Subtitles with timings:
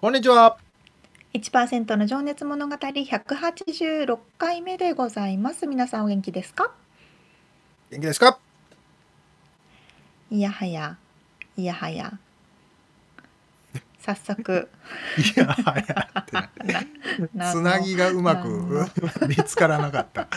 [0.00, 0.58] こんにちは。
[1.34, 5.66] 1%の情熱物語186回目でございます。
[5.66, 6.70] 皆さんお元気ですか？
[7.90, 8.38] 元気ですか？
[10.30, 10.96] いやはや、
[11.56, 12.12] いやはや。
[14.00, 14.68] 早速。
[15.36, 16.86] いやはやって
[17.52, 18.86] つなぎがうまく
[19.26, 20.28] 見つからなかった。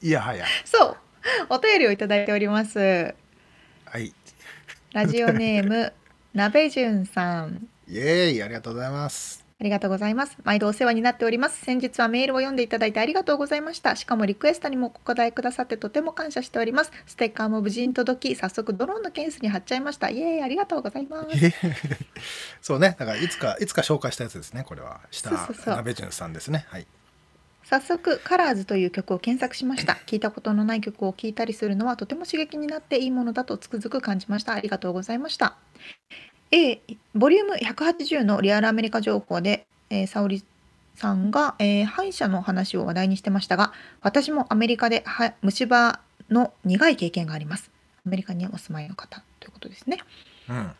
[0.00, 0.46] いやはや。
[0.64, 0.96] そう。
[1.50, 2.78] お便りをいただいております。
[2.78, 4.14] はい。
[4.92, 5.92] ラジオネーム、
[6.34, 7.68] なべじゅんさん。
[7.88, 10.36] イエーイありがとうございますありがとうございます。
[10.44, 11.64] 毎度お世話になっております。
[11.64, 13.96] 先日はメールを読んでいただいてありがとうございました。
[13.96, 16.92] しかもリクエストにもお答えくださってとても感謝しております。
[17.06, 20.10] ステッカーも無事に届き、早速ドローンのケースに貼っちゃいました。
[20.10, 21.28] イエーイありがとうございます。
[22.60, 22.96] そうね。
[22.98, 24.62] だからいつかいつか紹介したやつですね。
[24.62, 25.30] これは下
[25.64, 26.66] 鍋潤さんですね。
[26.68, 26.86] はい。
[27.64, 35.56] 早速「カラーズという曲を検索しました聞いたことのない曲を聴いたりするのはとても刺激になっていいものだとつくづく感じましたありがとうございました
[36.56, 36.80] A
[37.14, 40.42] ボリューム180のリアルアメリカ情報で、えー、沙織
[40.94, 45.04] さんが、えー、歯医者の話を話題にしてましたが私もアメリカで
[45.42, 47.70] 虫歯の苦い経験があります。
[48.06, 49.98] アメリカにお住まいの方ということですね、
[50.48, 50.70] うん、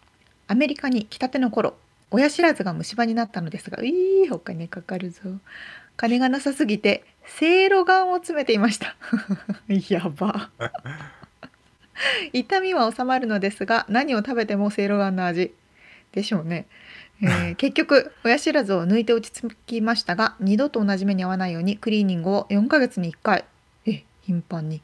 [0.46, 1.74] アメリカに来たての頃
[2.10, 5.20] 親知らずが虫歯になったのですがいいお金かかるぞ。
[5.98, 8.96] 金がなさすぎてせいろがんを詰めていました。
[9.68, 10.48] やば。
[12.32, 15.52] 痛みは治まるのですが何を食べてもせいろがんの味
[16.16, 16.66] でしょうね、
[17.22, 23.44] えー、 結局親知らずを抜いて落ち着きましたが二度と同じ目に遭わないようにクリーニングを4ヶ月に1回
[23.86, 24.82] え頻繁に。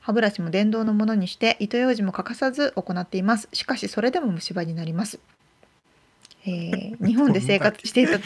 [0.00, 3.48] 歯ブラシも電動のものにして糸ようじも欠かさず行っています。
[3.52, 5.20] しかしそれでも虫歯になります。
[6.44, 8.18] えー、 日本で生活していた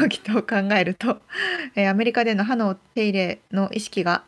[0.00, 1.22] 時と考えると、
[1.76, 4.24] えー、アメリカでの歯の手入れの意識が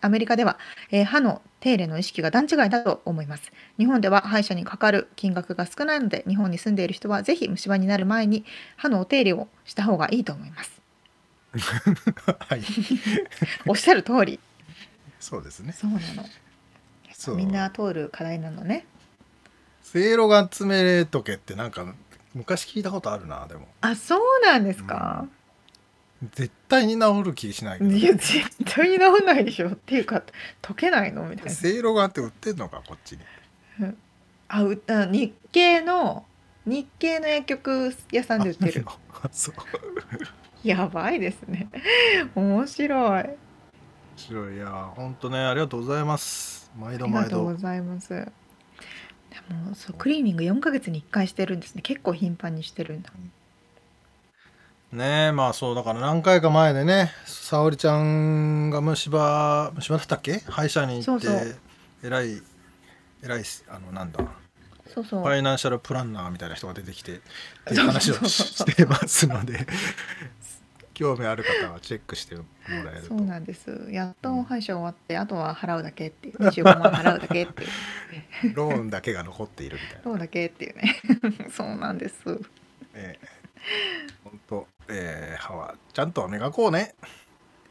[0.00, 0.58] アメリカでは、
[0.90, 3.50] えー、歯の手入れの意識が段違いだと思います。
[3.76, 8.44] 日本では歯医者にかかる金額が少ないので日本に住んでいる人はぜひ虫歯になる前に
[8.76, 10.80] 歯のお手入れをした方がいいと思います。
[12.38, 12.62] はい。
[13.66, 14.38] おっしゃる通り。
[15.18, 15.72] そうですね。
[15.72, 17.36] そうなの。
[17.36, 18.86] みんな通る課題なのね。
[19.82, 21.84] せいろが詰めとけってなんか
[22.32, 23.66] 昔聞いたことあるなでも。
[23.80, 25.35] あそうなんですか、うん
[26.32, 29.68] 絶対に治る気しないけどいや絶対に治んないでしょ。
[29.68, 30.22] っていうか
[30.62, 31.50] 溶けないのみたいな。
[31.50, 33.20] せいろがあって売ってんのかこっちに、
[34.48, 36.24] あうあ日系の
[36.64, 38.86] 日系の薬局屋さんで売ってる。
[39.30, 39.54] そう。
[40.66, 41.68] やばいですね。
[42.34, 43.22] 面白い。
[43.22, 43.36] 面
[44.16, 44.56] 白い。
[44.56, 46.70] いや本当ねありがとうございます。
[46.78, 47.18] 毎度毎度。
[47.18, 48.08] ありがとうございます。
[48.08, 48.24] で
[49.54, 51.82] もそうクリーニング4ヶ月に1回してるんですね。
[51.82, 53.32] 結構頻繁にしてるんだ、うん
[54.92, 60.38] ねえまあそうだから何回か前でね沙織ちゃんが虫歯虫歯だったっけ？
[60.48, 61.26] 歯医者に行って
[62.04, 62.40] えらい
[63.22, 64.24] えらいあのなんだ。
[64.88, 65.22] そうそう。
[65.22, 67.20] ファイナンシャルプランナーみたいな人が出てきてっ
[67.66, 69.66] ていう話を してますので
[70.94, 73.08] 興味ある方はチェックしてもらえると。
[73.08, 73.88] そうなんです。
[73.90, 76.36] やっと歯医者終わって、あとは払うだけっていう。
[76.38, 78.54] 25万払うだけっていう。
[78.56, 80.02] ローンだけが残っているみたいな。
[80.06, 81.02] ローンだけっていうね。
[81.54, 82.14] そうなんです。
[82.94, 83.28] ええ
[84.24, 86.94] 本当えー、歯はちゃんと磨こうね。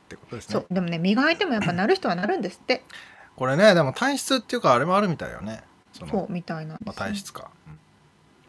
[0.06, 0.54] ってことですね。
[0.54, 2.84] そうでもね磨いてもやっぱなる人はなるんですって。
[3.36, 5.64] これねでも体質っていうかあれもあるみたいよね。
[5.94, 7.50] そそうみたいなんです、ね、まあ、体質か、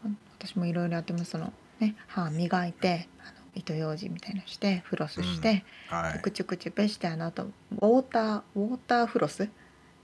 [0.05, 1.31] うん、私もいろいろやってます。
[1.31, 5.97] そのね歯磨いてあの糸ようじみたいなしてフロスして、うん。
[5.97, 9.49] はい、くちゅくちゅぺしてあのあとウォーターウォーターフロス？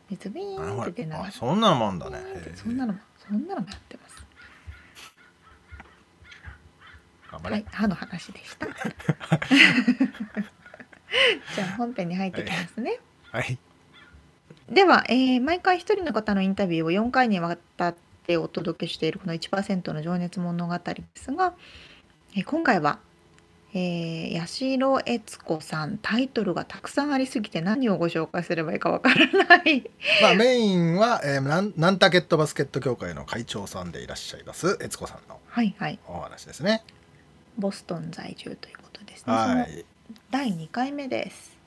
[0.10, 1.32] 水ビーンって出ながら。
[1.32, 2.20] そんなのもあんだね。
[2.56, 3.98] そんなのもそんなのもやって。
[3.98, 4.03] ま
[7.40, 8.68] すはい、歯の話でした。
[11.56, 13.00] じゃあ本編に入ってきますね。
[13.32, 13.58] はい。
[14.70, 17.96] では、えー、毎回一人の方のインタビューを4回にわたっ
[18.26, 21.54] てお届けしているこの1%の情熱物語ですが、
[22.36, 23.00] えー、今回は、
[23.74, 29.90] えー、八代悦子さんタイトルがたくさんありすぎて何をご紹介すればいいかわからない
[30.22, 36.84] まあメインは、えー、なんナンタケットバスケット協会の会長さんでいらっしゃいます悦子さんのはいはいお話ですね。
[37.58, 39.86] ボストン在住ということですね、はい。
[40.32, 41.58] 第2回目です。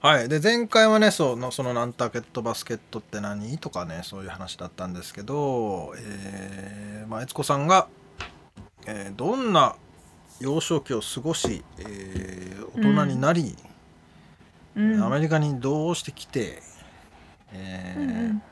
[0.00, 3.58] はい、で前回はねそのそのナンタケットバスケットって何？
[3.58, 7.86] とかねそういう話だったんですけど、えーまあ、悦子さんが、
[8.86, 9.76] えーどんな
[10.40, 13.56] 幼少期を過ごし、えー大人になり、
[14.74, 15.02] うん。
[15.04, 16.62] アメリカにどうしてきて、
[17.52, 18.42] えーうんうん。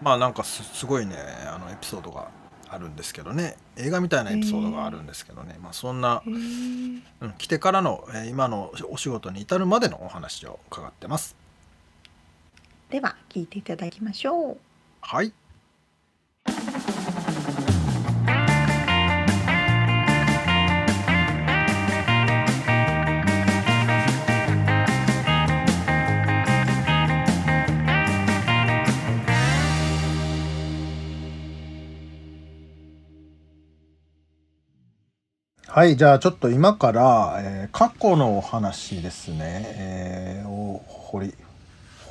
[0.00, 1.16] まあなんかすすごいね
[1.46, 2.30] あのエピソードが
[2.74, 3.56] あるんですけどね。
[3.76, 7.02] 映画みたいなエピソードがあるんですけどね、まあ、そんなうん、
[7.38, 11.36] 来てからの、えー今のお仕事に至るまでのお話を伺ってます。
[12.90, 14.56] では聞いていただきましょう。
[15.00, 15.32] はい
[35.74, 41.34] はい、じゃあちょっと今から、えー過去のお話ですね、えー、を掘り、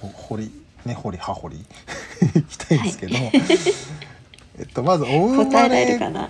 [0.02, 0.52] ほ掘り、
[0.84, 1.56] ね、掘り葉掘り。
[2.36, 3.16] いきたいんですけど、
[4.60, 6.30] えっと、まず、お生ま答えられれるかな？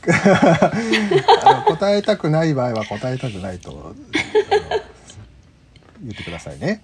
[1.44, 3.94] あの答えたくない場合は答えたくないと
[6.00, 6.80] 言ってくださいね。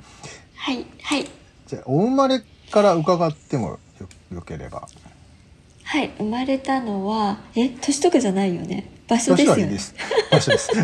[0.55, 1.27] はいはい。
[1.67, 4.87] じゃあ、お生まれから伺ってもよよければ。
[5.85, 9.79] はい生まれたのはえ年とかじゃないよね場所ですよね。
[10.31, 10.71] 場所です。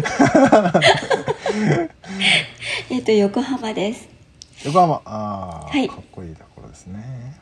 [2.91, 4.09] えっ、と横浜です
[4.65, 7.37] 横浜、ああ、はいかっこいいところですね。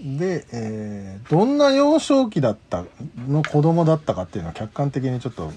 [0.00, 2.84] で、えーどんな幼少期だった
[3.28, 5.52] の子供だったかっていうのを客観的にちょっと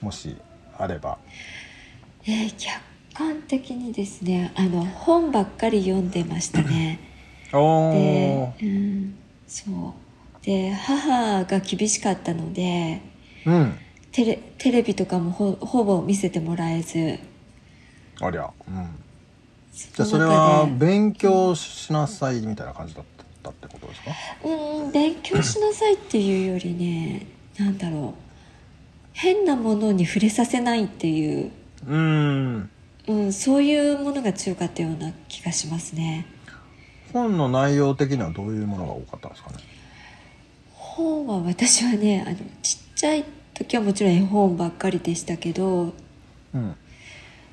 [0.00, 0.36] もし
[0.76, 1.18] あれば。
[2.26, 2.80] えー客
[3.14, 6.98] 観的にですねあの本ばっかり読んでましたね
[7.54, 9.14] おで、うん、
[9.46, 13.00] そうで母が厳しかったので
[13.46, 13.78] うん。
[14.14, 17.18] テレテレビとかもほほぼ見せてもらえず
[18.20, 18.48] ありゃ。
[18.68, 18.88] うん。
[19.72, 23.04] じゃあのそれ中はで勉強しなさいみたいな感じだっ
[23.42, 24.10] たってことですか？
[24.44, 27.26] うん勉強しなさいっていうよりね
[27.58, 28.20] なんだろう
[29.14, 31.50] 変なものに触れさせないっていう、
[31.88, 32.70] うん。
[33.06, 36.26] うん、そういうものが強かったような気がしますね
[37.12, 39.56] 本の内容的にはどういうものが多かったんですかね？
[40.72, 45.92] 本は私はねあのちっちゃい時はもちろん絵本ばっかりでしたけど
[46.54, 46.76] うん。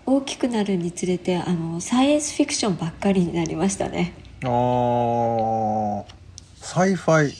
[0.04, 4.14] 大きくなるにつれてあのサイエンスフィクションばっかりになりましたね
[4.44, 6.04] あー
[6.56, 7.34] sci-fi。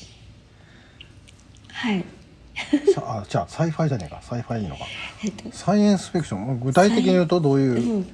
[1.72, 2.06] はい
[2.94, 4.22] さあ、じゃあ sci-fi じゃねえか。
[4.22, 4.86] sci-fi いいのか。
[5.24, 6.60] えっとサイエンスフィクション。
[6.60, 7.72] 具体的に言うとどういう？
[7.98, 8.08] うん、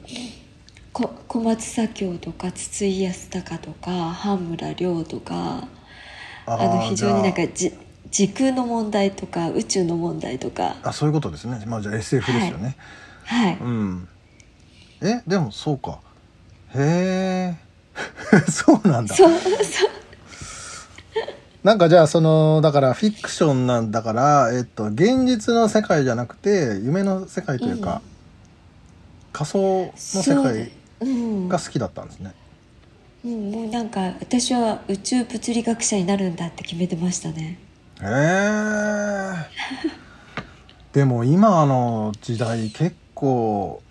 [0.93, 5.67] こ小松左京とか筒井康隆とか半村亮とか
[6.45, 7.77] あのー非常になんかじじ
[8.11, 11.63] 時空の問題とか宇宙の問題とかゃああ、そういうことですね。
[11.65, 12.75] まあじゃあ SF ですよね。
[13.25, 14.07] はいうん。
[15.01, 15.99] え、でもそうか。
[16.75, 17.55] へえ。
[18.49, 19.15] そうなんだ。
[19.15, 19.45] そうそ
[19.85, 19.89] う
[21.63, 28.17] なんかじゃあそのだからフィクションなんだから、えっと、現実の世界じゃなくて夢の世界というか、うん
[29.37, 30.71] 仮想の世界
[31.01, 32.33] うんが好きだったんですね。
[33.23, 37.59] うん、もうなんか私は宇宙物理学者になるんだって決めてましたね
[38.01, 39.33] へえ。
[40.93, 43.81] でも今の時代結構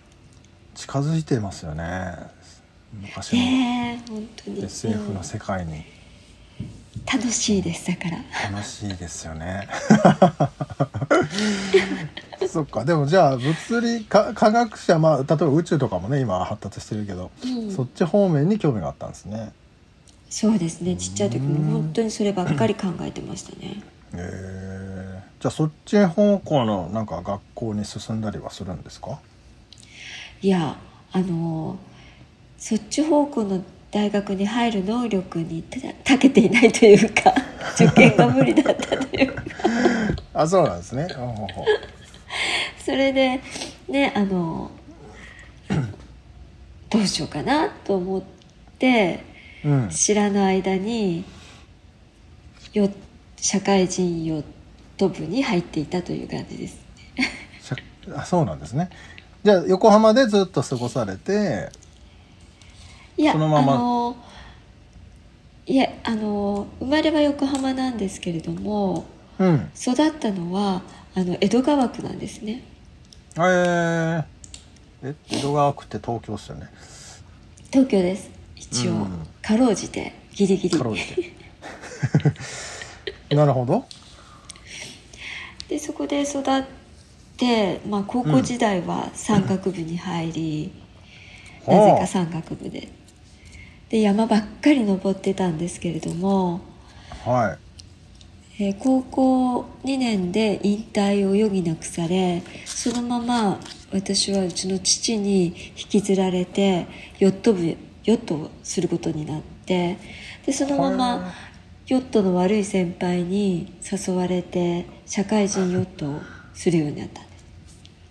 [0.75, 2.13] 近づいてますよね。
[3.01, 5.83] 昔のねえ本当に SF のうん世界に。
[7.05, 8.17] 楽しいですだから
[8.51, 9.67] 楽しいですよね。
[12.47, 19.51] そっかでもじゃあ物理科科学者まあ例えば宇宙とかもね今発達してるけど、うんそっち方面に興味があったんですね。
[20.29, 23.81] そうですねちっちゃい時うんも本当にそればっかり考えてましたね
[24.13, 29.19] へえじゃあそっち方向のなんか学校に進んだりはするんですか？
[30.41, 30.77] いや
[31.11, 31.77] あの
[32.57, 35.79] そっち方向の大学に入る能力にた
[36.13, 37.33] 長けていないというか
[37.75, 39.43] 受験が無理だったというか。
[40.33, 41.07] あそうなんですね。
[42.83, 43.41] それで
[43.87, 44.69] ねあの
[46.89, 48.21] どうしようかなと思っ
[48.79, 49.25] て
[49.65, 51.25] うん、知らぬ間に
[52.73, 52.89] よ
[53.37, 54.43] 社会人ヨッ
[54.97, 56.77] ト部に入っていたという感じです。
[57.61, 57.75] しゃ
[58.21, 58.89] あそうなんですね。
[59.43, 61.69] じゃあ横浜でずっと過ごされて
[63.17, 63.73] いやそのまま。
[63.73, 64.15] あの
[65.65, 69.05] いやあの生まれは横浜なんですけれども
[69.39, 69.69] うん。
[69.79, 70.81] 育ったのは
[71.13, 72.63] あの江戸川区なんですね。
[73.35, 74.23] えー、
[75.03, 76.69] え江戸川区って東京っすよね。
[77.71, 78.29] 東京です。
[78.55, 79.27] 一応、うん。
[79.41, 80.77] かろうじてギリギリ。
[80.77, 81.31] かろうじて
[83.35, 83.85] なるほど。
[85.67, 86.63] でそこで育っ
[87.35, 90.71] て、まあ、高校時代は山岳部に入り、
[91.67, 91.77] うん。
[91.77, 92.89] なぜか山岳部で。
[93.89, 96.61] で山ばっかり登ってたんですけれども、
[97.25, 97.67] はい。
[98.59, 103.59] えー高校2年で引退を余儀なくされそのまま
[103.91, 106.87] 私はうちの父に引きずられて
[107.19, 109.99] ヨット部ヨットをすることになって
[110.45, 111.31] でそのまま
[111.87, 116.19] ヨットの悪い先輩に誘われて社会人ヨットを
[116.53, 117.31] するようになったんで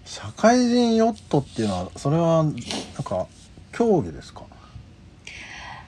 [0.06, 0.14] す。
[0.14, 2.54] 社会人ヨットっていうのはそれはなん
[3.04, 3.26] か
[3.72, 4.44] 競技ですか？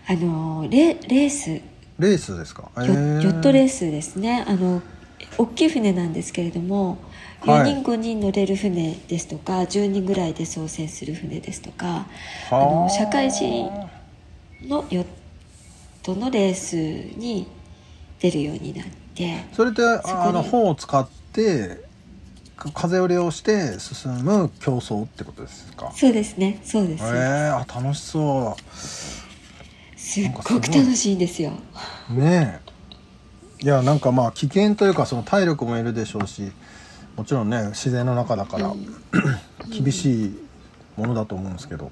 [0.06, 1.62] あのレレース。
[1.98, 2.70] レースですか？
[2.76, 4.44] ヨットレーススですね。
[4.46, 4.82] あの
[5.38, 6.98] 大きい船なんですけれども
[7.40, 7.72] はい。
[7.72, 12.06] 4人5人乗れる船ですとか10人ぐらいで操船する船ですとか
[12.50, 13.70] あの社会人
[14.62, 15.06] のヨッ
[16.02, 17.46] トのレースに
[18.20, 21.86] 出るようになってそれってああの帆を使って
[22.56, 25.92] か風を利用して進む競争ってことですか？
[25.94, 26.60] そうですね。
[26.64, 28.56] そうです、えー、あ楽しそ
[29.96, 31.52] すっごく楽しいんですよ。
[32.10, 32.60] うね
[33.60, 33.64] え。
[33.64, 36.50] いやなんかまあ危険というかその体力もいるでしょうし
[37.16, 38.72] もちろんね自然の中だから
[39.70, 40.38] 厳しい
[40.96, 41.90] ものだと思うんですけど、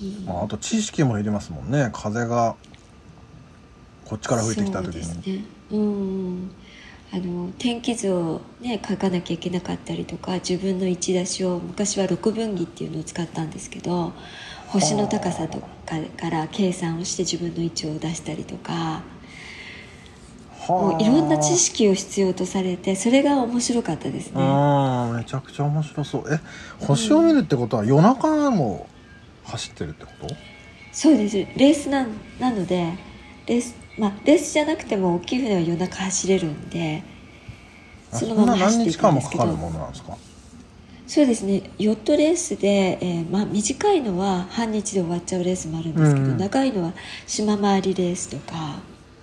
[0.00, 0.24] うん。
[0.26, 1.90] まあ、あと知識もいりますもんね。
[1.92, 2.56] 風が
[4.12, 5.44] こっちから吹いてきた時にそうですね。
[5.70, 6.50] うん
[7.14, 14.12] あの天気図をね書かなきゃいけなかったりとか自分の位置出しを昔は六分岐っていうのを使ったんですけど
[14.68, 15.66] 星の高さとか
[16.18, 19.02] から計算をして自分の位置を出したりとか
[20.68, 24.42] もういろんな知識を必要とされてそれが面白かったですね。
[24.42, 26.24] うんめちゃくちゃ面白そう。
[26.32, 26.38] え
[26.84, 28.86] 星を見るってことは夜中も
[29.44, 30.34] 走ってるってこと、
[30.92, 31.36] そうです。
[31.36, 32.92] レースなんなので
[33.46, 37.02] レースまあレースじゃなくても大きい船は夜中走れるんで
[38.12, 39.58] あそのまま走っていくんですけど。
[41.04, 41.62] そうですね。
[41.78, 46.38] ヨットレースで、えーまあ、短いのは半日で終わっちゃうレースもあるんですけど、うん。
[46.38, 46.92] 長いのは
[47.26, 48.76] 島回りレースとか、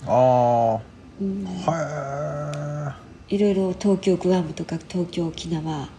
[0.06, 0.80] あ
[1.20, 1.48] うん。
[1.48, 2.96] あは
[3.28, 5.90] いろいろ東京グアムとか東京沖縄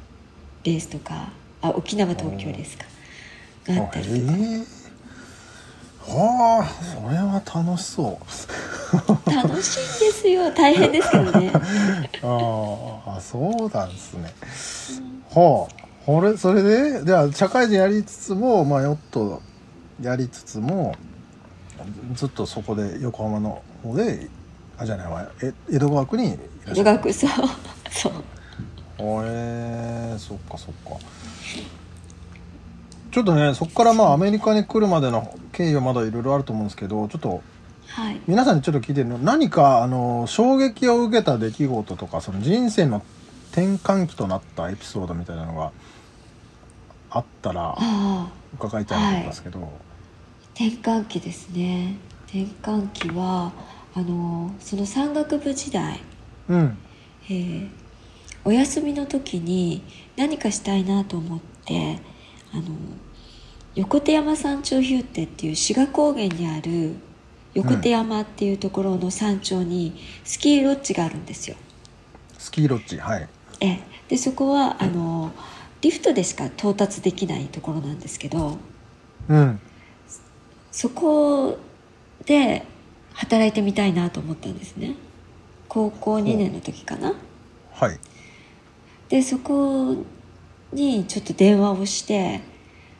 [0.62, 1.32] レースとか。
[1.62, 2.84] あ沖縄東京レースか
[3.66, 4.79] があったりとか、えー、
[6.16, 9.30] はあそれは楽しそう。
[9.32, 10.50] 楽しいんですよ。
[10.52, 11.52] 大変ですけどね。
[12.22, 14.32] ああそうなんですね。
[15.34, 19.40] はあこれそれでじゃあ社会人やりつつもまあヨット
[20.02, 20.94] やりつつも
[22.14, 24.28] ずっとそこで横浜の方で
[24.76, 27.30] あじゃないわえ江戸川区にいらっしゃる語学そう
[27.90, 28.12] そう。
[29.24, 30.98] へえそっかそっか
[33.10, 37.42] ちょっとねそこからまあアメリカに来るまでの経緯はまだいろいろあると思うんですけどちょっと
[37.88, 38.20] はい。
[38.28, 43.02] 皆さんにちょっと聞いてるの何かあの衝撃を受けた出来事とかその人生の
[43.50, 45.72] 転換期となったエピソードみたいなのが
[47.10, 47.76] あったら
[48.54, 49.72] 伺いたいなと思いますけど、
[50.54, 51.96] 転換期ですね。
[52.28, 53.52] 転換期は
[53.96, 56.00] あのその山岳部時代。
[56.48, 56.78] うん。
[57.24, 57.68] えー
[58.44, 59.82] お休みの時に
[60.16, 61.98] 何かしたいなと思って
[62.52, 62.62] あの
[63.74, 66.96] 横手山山頂ヒューテっていう志賀高原にある
[67.54, 71.56] 横手山っていうところの山頂にスキーロッジがあるんですよ。
[72.38, 73.28] スキーロッジはい。
[73.60, 73.80] ええ。
[74.08, 75.32] でそこはあの
[75.80, 78.58] リフトでしか到達できないところなんですけど
[79.28, 79.60] うん。
[80.72, 81.58] そこ
[82.24, 82.64] で
[83.14, 84.94] 働いてみたいなと思ったんですね。
[85.68, 87.14] 高校2年の時かな。
[87.72, 87.98] はい。
[89.08, 89.96] でそこ
[90.72, 92.40] にちょっと電話をして、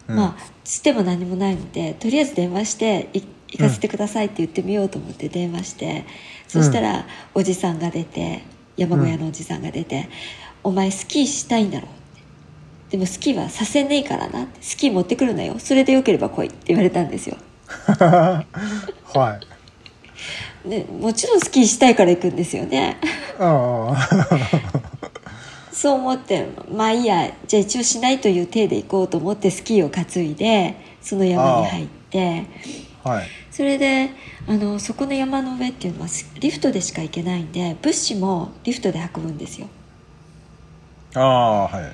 [0.09, 0.17] うん。
[0.17, 6.05] まあつっても何もないのでとりあえず電話してい行かせてくださいって言ってみようと思って電話して、
[6.47, 8.45] そしたらおじさんが出て
[8.77, 10.09] 山小屋のおじさんが出て
[10.63, 11.91] 「お前スキーしたいんだろ」っ
[12.91, 15.59] て「でもスキーはさせねえからな」って「スキー持ってくるなよ。
[15.59, 17.37] それでよければ来い」って言われたんですよ。
[17.99, 18.45] は
[20.65, 20.69] い。
[20.69, 22.99] でもちろんスキーしたいから行くんですよね。
[23.39, 25.00] ああ
[25.73, 32.47] そう思ってまあいいやじゃあ一応しないという体で行こうと思ってスキーを担いでその山に入って。
[33.03, 33.27] はい。
[33.51, 34.11] それで
[34.47, 39.69] あのそこの山の上っていうのはスリフトでしか行けないんで物資もリフトで運ぶんですよ。
[41.15, 41.93] ああは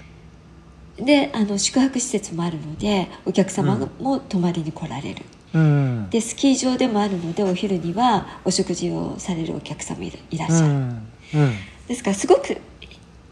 [0.98, 1.04] い。
[1.04, 6.10] であの宿泊施設もあるのでお客様も泊まりに来られる、うん。
[6.10, 10.74] でスキー場でもあるのでお昼にはお食事をされるお客様いらいらっしゃる、うん。
[10.74, 11.00] うん。
[11.86, 12.56] ですからすごく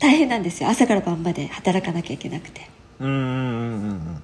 [0.05, 0.69] 大変なんですよ。
[0.69, 2.69] 朝から晩まで働かなきゃいけなくて。
[3.01, 4.23] うんうんうんうん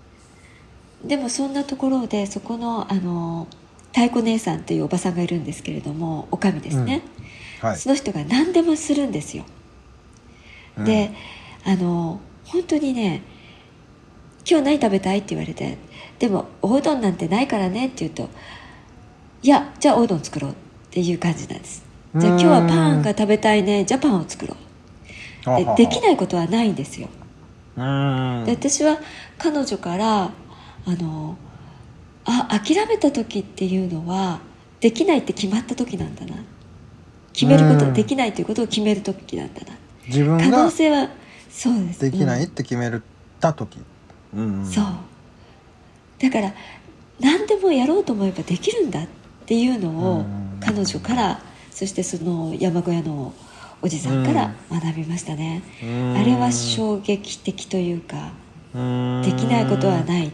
[1.03, 3.49] でもそんなところでそこのあの
[3.87, 7.01] 太鼓姉さんっていうおばさんがいるんですけれどもおかみですね、
[7.63, 7.77] はい。
[7.79, 9.45] その人が何でもするんですよ、
[10.77, 10.85] うん。
[10.85, 11.11] で
[11.65, 13.23] あの本当にね
[14.47, 15.79] 「今日何食べたい?」って言われて
[16.21, 18.29] 「でもおうどんなんてないからね」って言うと
[19.43, 20.55] 「いやじゃあおうどん作ろう」っ
[20.91, 21.83] ていう感じなんです。
[22.15, 24.70] じゃあ今日はパンが食べたいねじゃあパンを作ろう
[25.45, 27.09] でできないことはないんですよ。
[27.77, 28.45] うん。
[28.45, 28.99] で私は
[29.39, 30.31] 彼女からあ
[30.87, 31.37] の
[32.25, 34.41] あ諦めた時っていうのは
[34.81, 36.37] できないって決まった時なんだな。
[37.33, 39.67] 決めるこうんとできないということを決める時なんだな。
[40.07, 41.09] 自分可能が性は
[41.49, 42.01] そうです。
[42.01, 42.91] できないっうんて決め
[43.41, 43.79] た時、
[44.35, 44.67] うんうん。
[44.67, 44.85] そう。
[46.19, 46.53] だから
[47.19, 49.07] 何でもやろうと思えばできるんだっ
[49.47, 50.61] ていうのをうん。
[50.61, 53.33] 彼女からそしてその山小屋の
[53.83, 55.63] おじさんから学びましたね。
[55.83, 56.17] うん。
[56.17, 58.33] あれは衝撃的というか
[58.75, 59.23] うん。
[59.23, 60.31] できないことはない。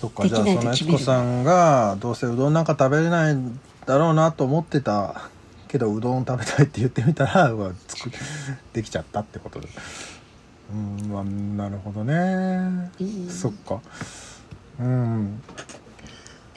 [0.00, 0.22] そっか。
[0.22, 5.28] できじゃあそのないと決めさんがどうせうどんなんか食べれないんだろうなと思ってた。
[5.68, 7.48] けどうどん食べたいって言ってみたら
[7.88, 8.10] 作
[8.74, 9.68] できちゃったってことで。
[10.72, 11.10] うん。
[11.10, 12.14] まあなるほどね、
[13.00, 13.80] うんそっか。
[14.78, 15.42] うん。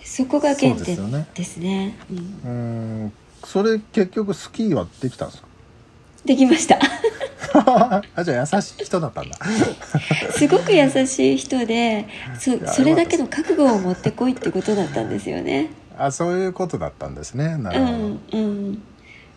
[0.03, 1.27] そこが原点ね。
[1.34, 1.98] ですね。
[2.10, 2.51] うん。
[2.51, 3.13] うん。
[3.44, 5.48] それ結局スキーはできたんですか？
[6.25, 6.79] できました。
[8.15, 9.38] あじゃあ優しい人だったんだ。
[10.36, 12.05] すごく優しい人で
[12.39, 15.70] そやそれだけの覚悟を持ってこいってことだったんですよね。
[15.98, 17.58] あそういうことだったんですね。
[17.58, 18.74] なうるほど、んうん。
[18.74, 18.79] だ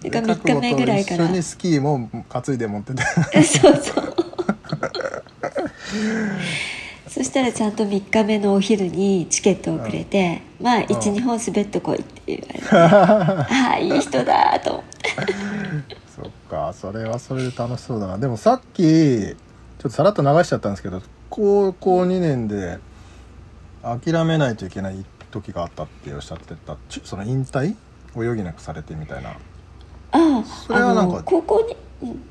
[0.02, 1.24] でから3日目ぐらいから。
[1.24, 3.02] 一緒にスキーも担いで持ってて。
[3.44, 4.14] そうそう。
[7.08, 12.66] そしたらちゃんと3日目のお昼にチケットをくれて「まあ12本滑ってこい」って言われて。
[12.70, 14.70] ああいい人だと。
[14.72, 14.84] 思っ
[15.86, 16.07] て
[16.48, 18.18] かそれはそれで楽しそうだな。
[18.18, 22.78] でもさっきちょっとさらっと流しちゃったんですけど高校2年で
[23.82, 26.76] 諦めないといけない時があったっておっしゃってた。
[26.88, 27.76] ちその引退？
[28.14, 29.30] を余儀なくされてみたいな。
[29.30, 29.36] あ
[30.12, 31.60] あそれはなんか高校
[32.02, 32.22] に、うん、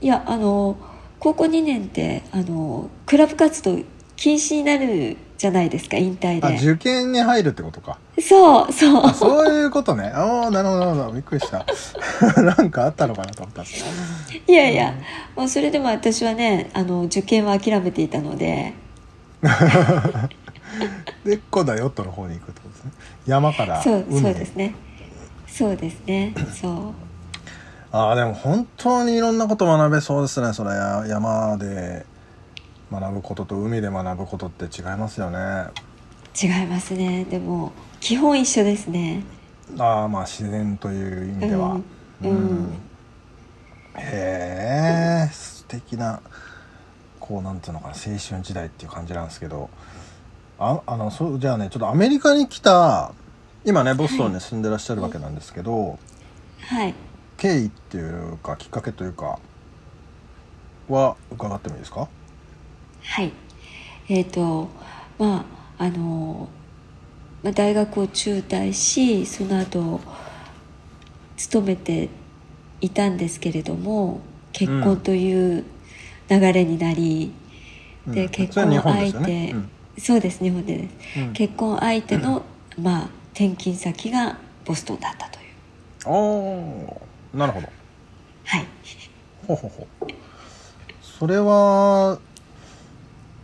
[0.00, 0.76] いやあの
[1.18, 3.82] 高校2年ってあのクラブ活動
[4.16, 7.98] 禁止になるじゃないですか引退あで受験に入るってことか。
[8.20, 9.04] そうそう。
[9.04, 10.04] あそういうことね。
[10.14, 11.12] ああなるほどなるほど。
[11.14, 11.66] びっくりした。
[12.40, 13.64] なんかあったのかなと思った。
[13.64, 13.66] い
[14.52, 14.94] やいや
[15.34, 18.74] もうそれでも私はねあの受験は諦めていたので。
[21.26, 22.92] で今度はヨットの方に行くってことですね。
[23.26, 24.76] 山からそうそうですね。
[25.48, 26.34] そうですね。
[26.54, 26.94] そう。
[27.90, 30.70] ああでも本当にいろんなこと学べそうですねそれ。
[30.70, 32.06] や山で
[32.92, 35.38] 学ぶことと海で学ぶことって違いますよね。
[36.40, 37.24] 違いますね。
[37.24, 39.24] でも基本一緒ですね。
[39.78, 41.80] ああまあ自然という意味では。
[42.22, 42.30] うん。
[42.30, 42.72] うん。
[43.96, 46.20] へえ素敵な
[47.18, 49.70] こうなんていうのかな青春時代っていう感じなんですけど。
[50.58, 53.12] ああのそうじゃあねちょっとアメリカに来た
[53.64, 55.98] 今ねボストンに住んでらっしゃるわけなんですけど、
[56.60, 56.94] はい。
[57.36, 59.40] 経緯っていうかきっかけというか
[60.88, 62.06] は伺ってもいいですか？
[63.04, 63.32] はい。
[64.08, 64.68] えっ、と
[65.18, 65.44] ま
[65.78, 66.48] ああの、
[67.42, 70.00] まあ、大学を中退しその後
[71.36, 72.08] 勤めて
[72.80, 74.20] いたんですけれども
[74.52, 75.64] 結婚という
[76.28, 77.32] 流れになり、
[78.06, 78.52] でうん。
[78.52, 79.70] それは日結婚相手、うん。
[79.98, 81.18] そうです日本でです。
[81.18, 81.32] うん。
[81.32, 82.42] 結婚相手の、
[82.78, 85.46] まあ転勤先がボストンだったという。
[86.06, 87.68] おーなるほど。
[88.44, 88.66] はい。
[89.46, 90.06] ほうほうほう。
[91.00, 92.18] それは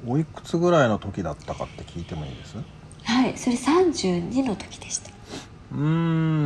[0.09, 2.57] おいくつぐらいの時だったかって聞いてもいいです？
[3.05, 5.11] はいそれ32の時でした。
[5.73, 5.79] うー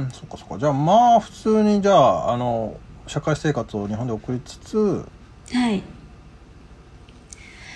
[0.07, 0.59] んそっかそっか。
[0.59, 5.05] じゃあまあ普通にじゃああの社会生活を日本で送りつつ
[5.53, 5.83] はい。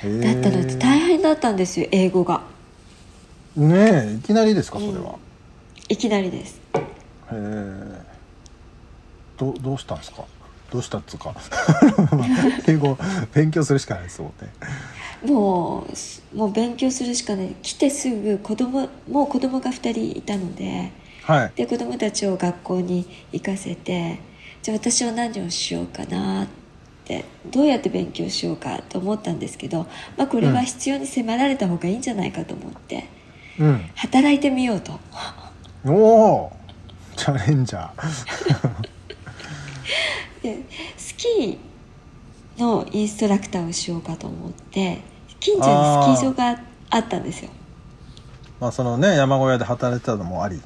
[0.03, 2.43] だったので大変だったんですよ英語が。
[3.57, 5.15] ねえいきなりですかそれは、
[5.89, 6.61] いきなりです。
[6.75, 6.81] へ
[7.33, 8.03] え
[9.39, 10.25] どどうしたんですか？
[10.71, 11.35] どうしたっつうか。
[12.69, 12.99] 英語
[13.33, 14.53] 勉強するしかないですもんね
[15.27, 17.55] もうすもう勉強するしかない。
[17.63, 21.53] 来てすぐ子供もう子供が2人いたのではい。
[21.57, 24.21] で子供たちを学校に行かせて
[24.63, 26.47] じゃあ私は何をしようかなっ
[27.05, 29.87] てどうやって勉強しようかと思ったんですけど、
[30.17, 33.09] まあ、これは必要に迫られた方がいいんじゃないかと思って
[33.59, 33.91] うん。
[33.95, 34.99] 働いてみようと。
[35.87, 36.53] おお
[37.17, 38.87] チャレンジャー。
[40.43, 40.59] で
[40.97, 44.99] スキーのインストラクターをしようかと思って
[45.47, 47.51] 近所にスキー場があったんですよ。
[48.59, 50.61] まあそのね山小屋で働いてたのもあり。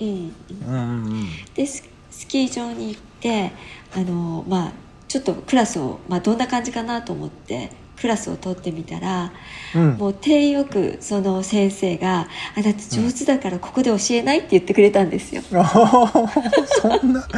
[0.00, 0.32] うん、うん
[0.68, 1.26] うんうん。
[1.54, 3.50] でススキー場に行って
[3.94, 4.72] あの、まあ、
[5.08, 9.32] ちょっとクラスを、まあ、どんな感じかなと思ってクラスを取ってみたら、
[9.74, 9.94] うん。
[9.94, 15.42] もう手よくその先生が「あなた上手だからここで教えない」って言ってくれたんですよ。
[15.52, 16.66] あー。
[16.66, 17.28] そんな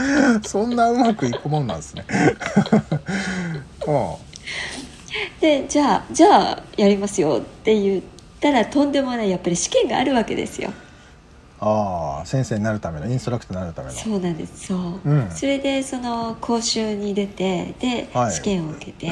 [0.42, 2.04] そんなうまくいくもんなんですね。
[3.86, 4.16] あ
[5.40, 8.02] でじゃあじゃあやりますよって言っ
[8.40, 10.72] たらとんでもないやっぱり試験があるわけですよ。
[11.60, 13.94] あー先生になるためのインストラクターになるための。
[13.94, 15.30] そうなんですそう、うん。
[15.30, 18.32] それでその講習に出てで、はい。
[18.32, 19.10] 試験を受けて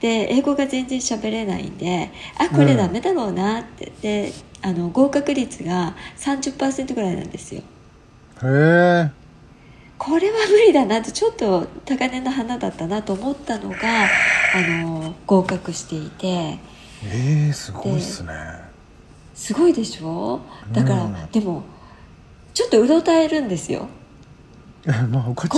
[0.00, 7.62] で英語が全然喋れないんであこれダメだろうなって、であの合格率が30%ぐらいなんですよ。
[8.42, 9.19] へえ。
[10.00, 14.08] これは無理だなとちょっと高嶺の花だったなと思ったのがあ
[14.82, 16.58] の合格していて。
[17.04, 18.32] えー、すごいっすね。
[19.34, 20.40] すごいでしょ？
[20.72, 21.14] だから、うん。
[21.30, 21.64] でも
[22.54, 23.88] ちょっとうろたえるんですよ。
[24.86, 24.90] コ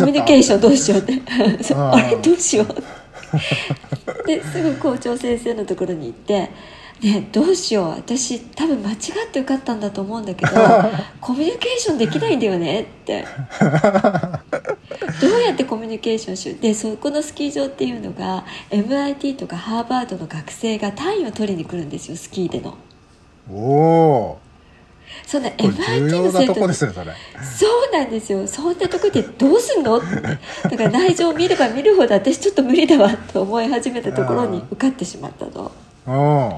[0.05, 1.23] ミュニケーションどうしようって。
[1.75, 6.51] あれどうしようですぐ校長先生のところに行って
[7.03, 7.89] 「ねえどうしよう。
[7.91, 8.99] 私多分間違っ
[9.33, 10.53] て受かったんだと思うんだけど
[11.21, 13.25] コミュニケーションできないんだよね」って。
[15.21, 16.63] どうやってコミュニケーションしよう。
[16.63, 22.75] でそこのスキー場っていうのが MIT とかハーバードの学生が単位を取りに来るんですよスキーでの。
[23.53, 24.39] おお
[25.27, 28.47] そんな MIT の生徒ね、そうなんですよ。
[28.47, 29.99] そんなとこでどうすんの？
[29.99, 30.07] って。
[30.69, 35.73] だから内情を見れば見るほど私ちょっと無理だわと思い始めたところに受かってしまったと
[36.07, 36.53] うん。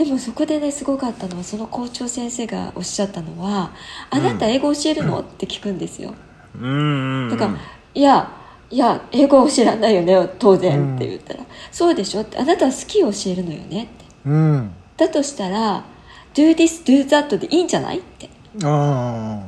[0.00, 3.70] でもそこでねすごかったのはその校長先生がおっしゃったのは
[4.08, 6.14] 「あなた英語教えるの?」って聞くんですよ。
[6.58, 7.28] うん。
[7.30, 7.54] だから
[7.92, 8.30] 「いや
[8.70, 14.06] いや英語を知らないよね当然」って言ったら「そうでしょ」って「あなたはスキーを教えるのよね」って。
[14.24, 14.70] うん。
[14.96, 15.84] だとしたら
[16.32, 18.30] 「do this do that」でいいんじゃないって。
[18.64, 19.42] あ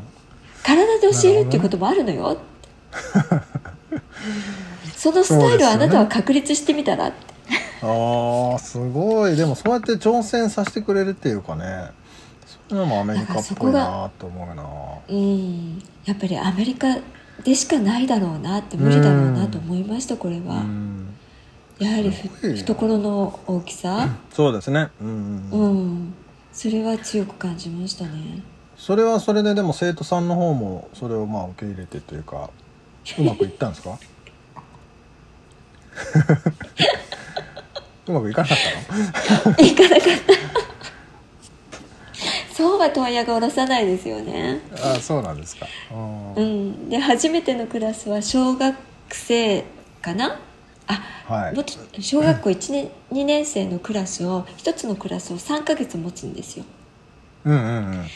[0.62, 2.42] 体で教えるっていうこともあるのよって。
[4.94, 7.31] そのスタイルをあなたは確立してみたらって
[7.82, 8.52] あ。
[8.52, 9.36] ああ、すごい。
[9.36, 11.90] でも、そうやって挑戦させてくれるっていうかね。
[12.46, 14.64] そういうのもアメリカっぽいなと思うな。
[15.08, 16.96] うんやっぱりアメリカ
[17.44, 21.06] でしかないだろうなって無理だろうなと思いましたこれうはん。
[21.78, 24.08] やはり懐の大きさ？
[24.32, 24.90] そうですね。
[25.00, 25.50] うん。
[25.50, 26.14] うん
[26.52, 28.42] それは強く感じましたね
[28.76, 32.50] それはそれででも生徒さんの方もそれをまあ受け入れてというか
[33.18, 33.98] うまくいったんですか？
[38.06, 38.58] うまくいかなかっ
[39.44, 39.56] たの？
[39.66, 40.12] いかなかった
[42.54, 44.60] そうは問屋が下ろさないですよね。
[44.74, 45.66] あそうなんですか。
[45.90, 45.94] う
[46.40, 46.70] うん。
[46.70, 48.76] んで初めてのクラスは小学
[49.10, 49.64] 生
[50.00, 50.38] かな？
[50.86, 51.54] あはい。
[51.54, 56.64] もっと小学校1年2年生のクラスを1つのクラスを3ヶ月持つんですよ。
[57.44, 58.06] うんうんうん。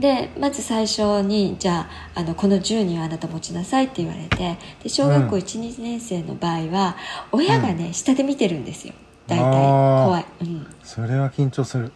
[0.00, 6.96] でまず最初にじゃああのこの10人をあなた持ちなさいって言われてで小学校うん12、年生の場合は
[7.32, 8.94] 親がね、下で見てるんですよ
[9.26, 11.92] 大体怖い、うん、それは緊張する。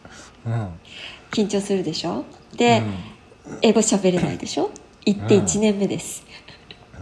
[0.46, 0.68] うん。
[1.30, 2.24] 緊張するでしょ？
[2.56, 2.82] で、
[3.62, 4.70] 英語喋れないでしょ？
[5.06, 6.24] 行って1年目です、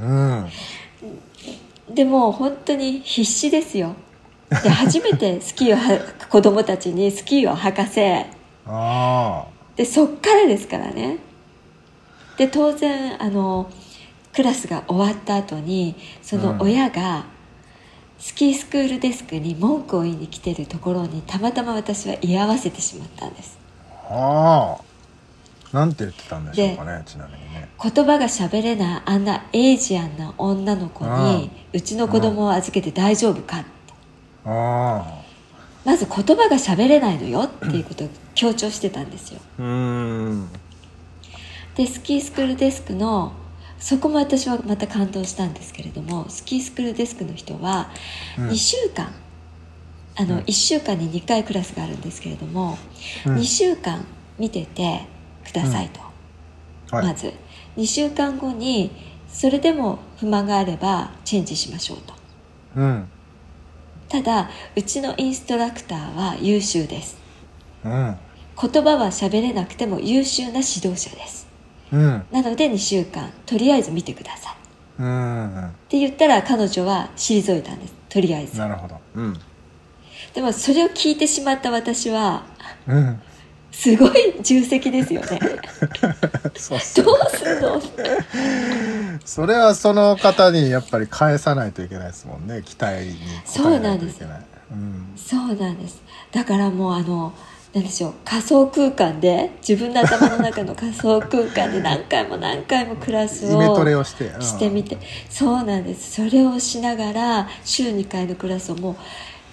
[0.01, 0.49] うん、うん
[1.95, 3.95] でも本当に必死ですよ。
[4.51, 8.27] で初めてスキーをは子供たちにスキーを履かせ。
[8.67, 11.19] あでそっからですからね。
[12.37, 13.71] で当然あの
[14.35, 17.25] クラスが終わった後にその親が
[18.19, 23.59] スキースクールデスクに文句を言いに来てるところにたまたま私は居合わせてしまったんです。
[24.11, 24.83] ああ。
[24.83, 24.89] あ
[25.73, 27.69] なんて言ってたんでしょうかねちなみにね。
[27.81, 33.69] 言葉が喋れないあんなエイジアンな女の子にうちの子供を預けて大丈夫かって。
[34.45, 35.23] あ
[35.85, 39.41] まず言葉が喋れないのよっていうことを強調してたんですよ。
[39.59, 40.49] あうん。
[41.77, 43.33] でスキースクールデスクの
[43.79, 47.91] そこも私はまた感動したんですけれどもスキースクールデスクの人は
[48.37, 48.49] うん。
[48.49, 49.12] 2週間、
[50.17, 50.41] あのうん。
[50.43, 52.79] 1週間に2回クラスがあるんですけれども、
[53.27, 53.37] うん。
[53.37, 54.05] 2週間
[54.38, 55.07] 見てて
[55.45, 56.01] くださいと、
[56.97, 57.07] はい。
[57.07, 57.33] まず。
[57.77, 58.91] 2週間後に
[59.29, 62.14] それでも不満があればチェンジしましょうと。
[62.77, 63.09] うん。
[64.09, 67.19] ただうちのインストラクターは優秀です。
[67.85, 68.17] うん。
[68.61, 71.48] 言葉は喋れなくても優秀な指導者です
[71.92, 72.27] うん。
[72.31, 74.57] なので2週間とりあえず見てください。
[75.01, 75.66] うん。
[75.68, 78.59] って言ったら彼女は退いたんですとりあえず。
[78.59, 78.96] なるほど。
[79.14, 79.40] うん。
[80.35, 82.44] でもそれを聞いてしまった私は
[82.87, 83.20] うん。
[83.79, 85.38] すごい重責ですよね。
[86.59, 87.81] そうどうすんの
[89.24, 92.62] それはその方にやっぱり返さないといけないですもんね。
[92.64, 93.16] 期待に
[93.64, 94.40] 応えないといけない。
[94.72, 95.12] うん。
[95.16, 96.03] そうなんです。
[96.33, 97.33] だからもうあの
[97.75, 104.97] なんでしょう仮想空間で自分の頭の中の仮想空間で 何回も何回もクラスをして、みて。
[105.29, 106.13] そうなんです。
[106.23, 108.97] それをしながら週2回のクラスをもう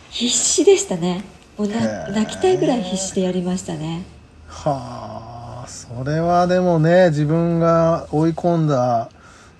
[0.09, 1.23] 必死でしたね。
[1.57, 4.03] もう泣きたいぐらい必死でやりましたね。
[4.47, 9.09] はあそれはでもね自分が追い込んだ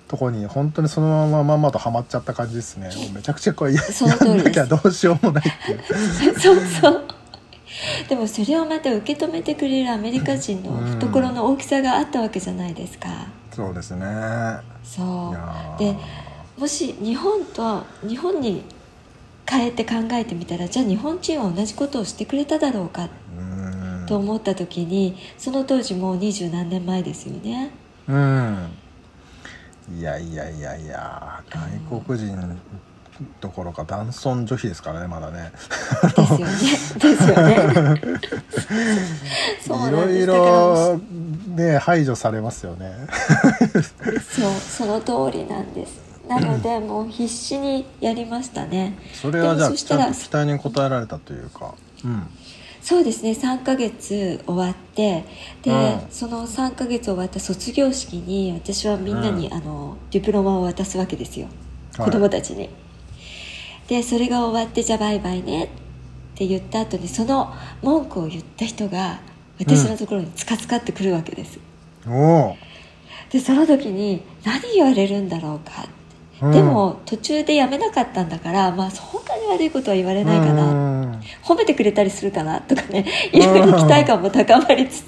[0.08, 2.90] とこに本当にそのまままんまとハマっちゃった感じですね。
[3.14, 5.80] めちゃくちゃこれ ややんなきゃどうしようもないっていう。
[6.40, 7.02] そうそう
[8.08, 13.08] でもそれをまた受け止めてくれるアメリカ人の懐の大きさがあったわけじゃないですか。
[13.52, 14.04] そうですね。
[14.04, 15.96] いそうで
[16.58, 18.64] もし日本と日本に
[19.48, 24.06] 変えて考えてみたらじゃあ日本人は同じことをしてくれただろうかうーん。
[24.06, 27.70] と思った時にその当時もう二十何年前ですよね。
[28.08, 28.70] うん。
[29.98, 32.36] いやいやいやいや外国人
[33.40, 35.52] どころか男尊女卑ですからねまだね。
[36.02, 36.46] ですよね。
[36.98, 37.16] で
[39.62, 39.88] すよね。
[39.88, 41.00] いろいろ
[41.54, 42.92] ね排除されますよね。
[44.28, 46.06] そうその通りなんです。
[46.28, 48.98] なのでもう必死にやりましたね。
[49.14, 49.84] それはじゃあ期
[50.30, 51.74] 待に応えられたというか。
[52.04, 52.28] うん。
[52.82, 53.30] そうですね。
[53.32, 55.24] 3ヶ月終わって
[55.62, 56.00] で、うん。
[56.10, 59.54] その3ヶ月終わった卒業式に私はみんなに、うん。
[59.54, 61.48] あのディプロマを渡すわけですよ。
[61.96, 62.06] はい。
[62.06, 62.68] 子供たちに、
[63.88, 65.68] でそれが終わってじゃあバイバイねっ
[66.34, 69.20] て言った後にその文句を言った人が
[69.58, 71.58] 私のところにつかつかってくるわけです、
[72.06, 72.56] おお
[73.30, 75.90] でその時に何言われるんだろうかって、
[76.42, 76.52] うん。
[76.52, 80.74] でも途中でやめなかったんだからまあそんなに悪いことは言われないかな、う
[81.06, 81.20] ん。
[81.42, 85.06] 褒めてくれたりするかなとかねいろいろ期待感も高まりつつ。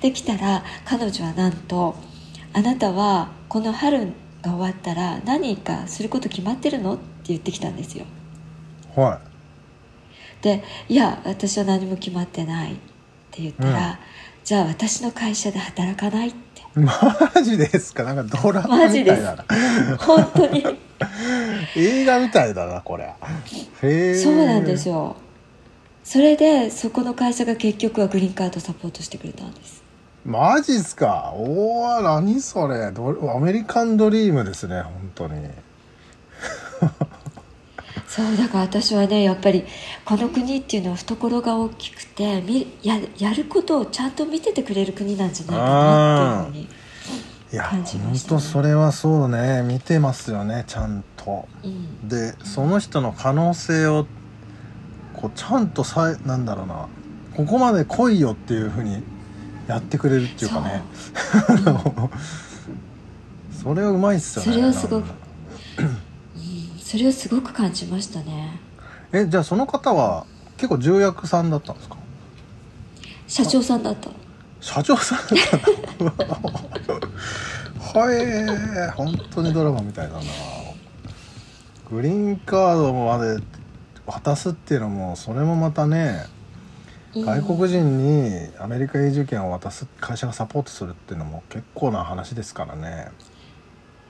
[0.00, 1.94] できたら彼女はなんと
[2.54, 8.04] 「あなたはこの春が終わったら何かすること決まってるの?」って言ってきたんですよ。
[8.96, 9.20] あは
[10.42, 12.76] で「いや私は何も決まってない」っ
[13.30, 13.96] て言ったら「うん。
[14.44, 16.62] じゃあ私の会社で働かない?」って。
[16.62, 18.02] いマジですか？
[18.02, 19.44] なんかドラマみたいだな。
[19.98, 20.64] 本当に。
[21.76, 23.04] 映画みたいだなこれ。
[23.04, 23.12] へ
[23.82, 25.16] えそうなんですよ。
[26.02, 29.81] それでそこの会社が結局はグリーンカードサポートしてくれたんです
[30.24, 31.32] マジっすか？
[31.34, 32.92] おお何それ？
[32.92, 35.48] ドアメリカンドリームですね本当に。
[38.06, 39.64] そうだから私はねやっぱり
[40.04, 46.68] この国っていうのは懐が大きくてみややることをちゃんと見ててくれる国なんじゃないかなっていうふうに
[47.52, 48.40] いや感じま本したね。
[48.42, 49.62] 当それはそうね。
[49.62, 51.48] 見てますよねちゃんと。
[51.64, 52.08] うん。
[52.08, 54.06] でその人の可能性を
[55.14, 56.86] こうちゃんとさなんだろうな。
[57.36, 59.02] ここまで来いよっていうふうに
[59.66, 60.82] やってくれるっていうかね。
[63.62, 64.52] それはうまいっすよね。
[64.52, 65.04] それはすごく。
[66.78, 68.58] それをすごく感じましたね。
[69.12, 71.96] えじゃあその方は結構重役さんだったんですか？
[73.26, 74.10] 社長さんだった。
[74.60, 76.32] 社長さんだったの？
[78.04, 80.20] はい本当にドラマみたいだな。
[81.90, 83.38] グリーンカードまで
[84.06, 86.41] 渡すっていうのもそれもまたねうん
[87.14, 93.08] 外国人にアメリカ永住権を渡す会社がサポートするっていうのも結構な話ですからね。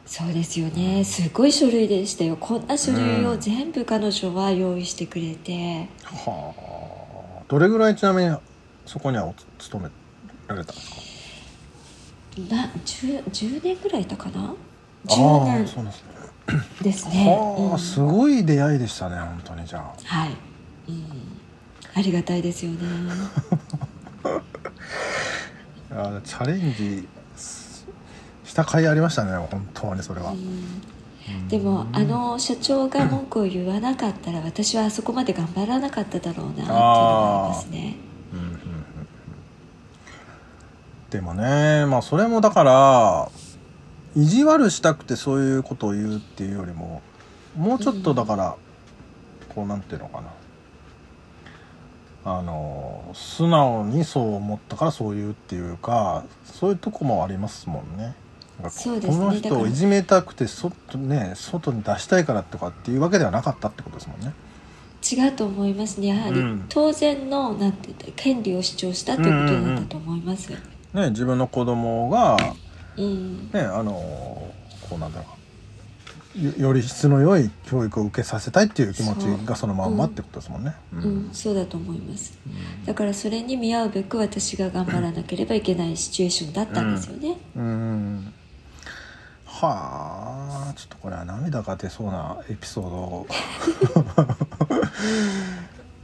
[0.07, 1.05] そうですよね。
[1.05, 2.37] すごい書類でしたよ。
[2.37, 6.53] こんな書類を全部彼女は用意してくれて、は
[7.41, 7.43] あ。
[7.49, 8.37] どれぐらいちなみに
[8.87, 9.91] そこにはお勤め
[10.49, 12.57] られたんですか？
[12.57, 14.55] な 10, 10年ぐらいいたかな？
[15.09, 15.67] あ10あ年。
[15.67, 16.13] そうですね。
[16.83, 17.27] ですね。
[17.29, 17.79] はあ、うん。
[17.79, 19.95] すごい出会いでしたね本当にじゃあ。
[20.05, 20.31] はい、
[20.89, 21.05] うん、
[21.95, 22.79] ありがたいですよね。
[25.91, 27.85] いやチャレンジし
[28.47, 29.37] した甲斐ありましたね。
[29.37, 31.49] 本当にそれは、うん。
[31.49, 37.97] でもあの社長が文句を言わなかったら私はあそこまで頑張らなかっただろうなっていうのがありますね。
[38.33, 38.59] うんうんうんうん。
[41.11, 43.31] でもねまあそれもだから
[44.17, 47.03] 意地悪したくてそういうことを言うっていうよりも
[47.57, 48.57] もうちょっとだから、
[49.55, 50.29] こうなんていうのかな
[52.25, 58.15] あの素直にそう思ったからそう言うっていうかそういうとこもありますもんね。
[58.71, 59.19] そうですね。
[59.19, 64.33] この人をいじめたくて外,、ね、外に出したいからとかっていうわけではなかったってことですもんね。
[65.03, 66.09] 違うと思いますね。
[66.09, 66.67] やはりうん。
[66.69, 72.37] 当然のなんていうか権利を主張したということなんだと思います、ね、自分の子供が
[72.97, 73.51] うん。
[73.53, 73.93] ねあの
[74.89, 75.42] こうなんだろう
[76.41, 80.75] よより質の良い教育を受けさせたいっていう気持ちがそのまんまってことですもんね。
[80.93, 82.39] ううん、そうだと思います。
[82.87, 88.33] だからそれに見合うべく私が頑張らなければいけないシチュエーションだったんですよね、うん。
[89.45, 92.97] はあちょっとこれは涙が出そうなエピソード。
[92.97, 93.27] を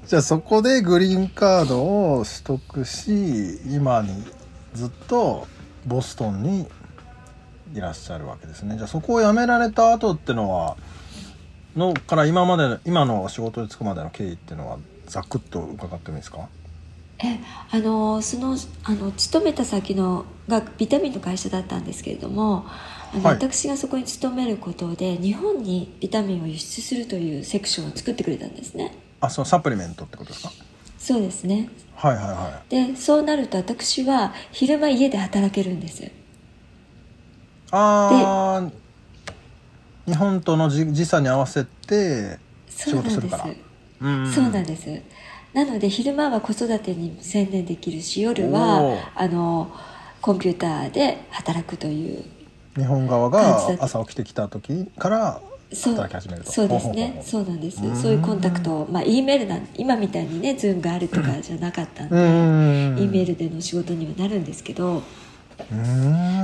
[0.07, 4.25] じゃあそこでグリーンカードを取得し今に
[4.75, 5.47] ずっと
[5.87, 6.67] ボストンに
[7.75, 8.77] いらっしゃるわけですね。
[8.77, 10.77] じゃあそこを辞められた後ってのは
[11.77, 16.49] のから今まで今の仕事に就くまでの経緯っていうのはざくっと伺ってもいいですか？
[17.21, 22.65] えあのそのあの勤めた先のがビタミンの会社だったんですけれども
[23.13, 23.35] あの、はい。
[23.35, 28.97] 私がそこに勤めることで日本にビタミンを輸出するというセクションを作ってくれたんですね。
[29.21, 30.53] あそのサプリメントってことですか？
[30.99, 31.69] そうですね。
[31.97, 36.05] はいはいはでそうなると私は昼間家で働けるんです。
[36.05, 36.11] い
[37.71, 38.71] ああ
[40.07, 43.47] 日本との時時差に合わせて仕事するから。
[43.47, 45.03] うんそうなんです。
[45.53, 48.99] なので昼間は子育てに専念できるし夜おはー。
[49.15, 49.71] あの
[50.21, 52.25] コンピューターで働くという
[52.77, 56.53] 日本側が朝起きてきた時から働き始めると。
[56.53, 57.23] そうですね。
[57.25, 57.97] そうなんですうん。
[57.97, 58.83] そういうコンタクト。
[58.83, 62.99] を、まあ、E メールなん今みたいにね Zoom があるとかじゃなかったんで、うん。
[62.99, 65.03] E メールでの仕事にはなるんですけどうん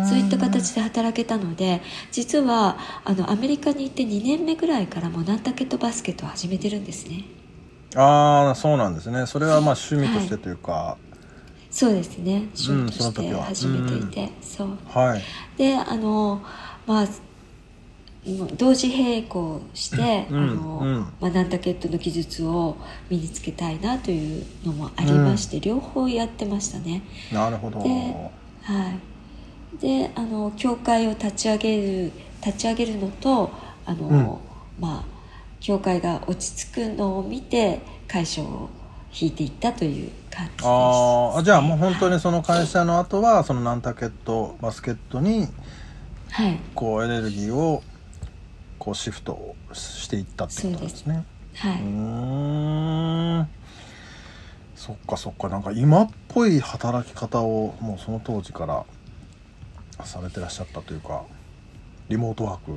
[0.08, 7.24] そういった形で働けたので実はあのアメリカに行って2年目ぐらいからもうナンタケットバスケットを始めてるんですね。
[7.96, 9.26] ああそうなんですね。
[9.26, 10.96] それはまあ趣味としてというか。
[11.70, 12.48] そうですね。
[12.56, 15.22] 趣味として始めていて、そうはい。
[15.56, 16.42] であの
[16.86, 17.06] まあ
[18.56, 21.00] 同時並行して、うんあのうん。
[21.20, 22.76] まあ、ナンタケットの技術を
[23.10, 27.02] 身につけたいなというのもありまして、両方やってましたね。
[27.32, 27.82] なるほど。
[27.82, 28.90] では
[29.76, 32.12] い、であの教会を立ち上げる
[32.44, 33.50] 立ち上げるのと
[33.86, 34.82] あの、うん。
[34.82, 35.04] まあ
[35.60, 38.68] 教会が落ち着くのを見て会社を
[39.18, 45.46] 引いていったという感じです、ああじゃあもう本当はいにその会社の後はそのナンタケットバスケットに
[46.30, 46.58] はい。
[46.74, 47.82] こうエネルギーを
[48.78, 51.24] こうシフトしていったってことですね。
[51.54, 51.80] はい。
[51.80, 53.48] うーん
[54.84, 55.48] そっかそっか。
[55.48, 58.84] なんか今っぽい働き方をもうその当時から
[60.04, 61.22] されてらっしゃったというか
[62.10, 62.72] リモートワーク。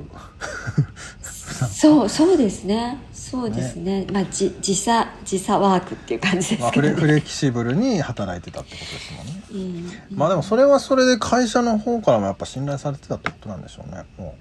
[1.68, 2.96] そうそうですね。
[3.12, 4.06] そうですね。
[4.10, 10.02] まあじ時差時差ワークっていう感じでまあすけどね、フレフレキシブルに働いてたってことですもんね。
[10.10, 10.16] うん。
[10.16, 14.04] まあでもそれはそれで会社の方からもやっぱ信頼されてたってことなんでしょうね。
[14.16, 14.34] も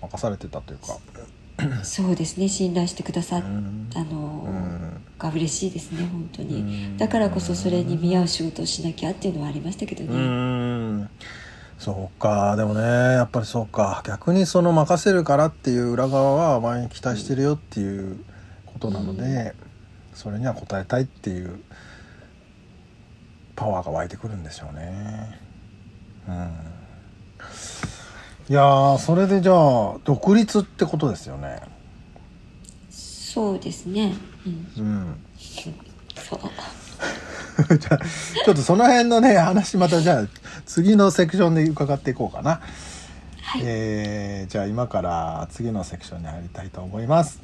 [0.00, 0.96] う任されてたというか
[1.84, 3.88] そうですね信頼してくださっうん。
[3.92, 5.04] たのうん。
[5.18, 6.60] が嬉しいですね本当うに
[6.94, 6.96] ん。
[6.96, 10.14] だからこそそれに見合う仕事をしなきゃっていうのはありましたけどうね、
[11.04, 11.10] ん。
[11.78, 12.56] そうか。
[12.56, 14.02] でもねやっぱりそうか。
[14.06, 18.18] 逆にその任せるからっていう裏側はお前に期待してるよっていう
[18.66, 19.54] ことなので、
[20.14, 21.60] それには応えたいっていう
[23.56, 25.38] パワーが湧いてくるんでしょうね。
[26.28, 26.50] うん、
[28.50, 31.60] いやーそれでじゃあ独立ってことですよね。
[32.90, 34.12] そうですね
[34.44, 35.16] うんうん
[36.16, 36.40] そう
[37.78, 37.98] じゃあ
[38.44, 40.26] ちょっとその辺のね話またじゃあ
[40.66, 42.60] 次のセクションで伺っていこうかな。
[43.42, 47.40] はいえーじゃあ今から次のセクションに入りたいと思います。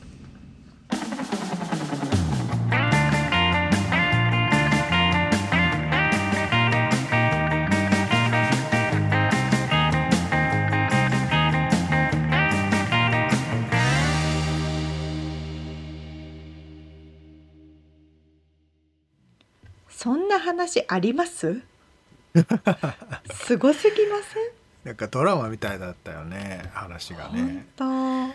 [20.38, 21.60] な話あります？
[23.32, 24.16] すごすぎま
[24.84, 27.66] なんかドラマみたいだったよね話がせん、ね。
[27.78, 28.34] 本うん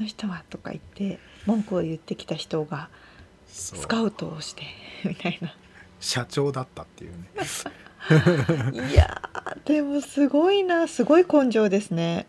[0.02, 2.88] の人はとか言って文句を言ってきた人が
[3.48, 4.62] スカウトをして
[5.04, 5.54] みたいな。
[6.00, 7.26] 社長だったっていうね。
[8.92, 10.86] いやーでもすごいな。
[10.86, 12.26] すごい根性ですね。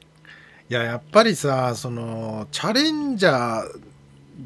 [0.69, 3.79] いややっぱりさそのチャレンジャー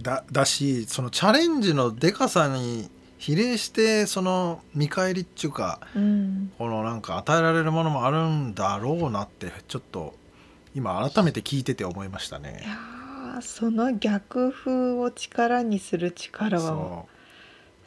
[0.01, 2.89] だだしそのチャレンジのでかさに
[3.25, 6.51] 比例してその見返りっていうかうん。
[6.57, 10.13] このなんか与えられるものもあるんだろうなってちょっと
[10.75, 12.63] 今改めて聞いてて思いましたいね。
[12.65, 17.07] やーその逆風を力にする力はそ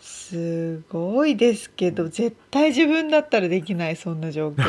[0.01, 4.62] すごいですけど絶対自分だったらできないそんな状況。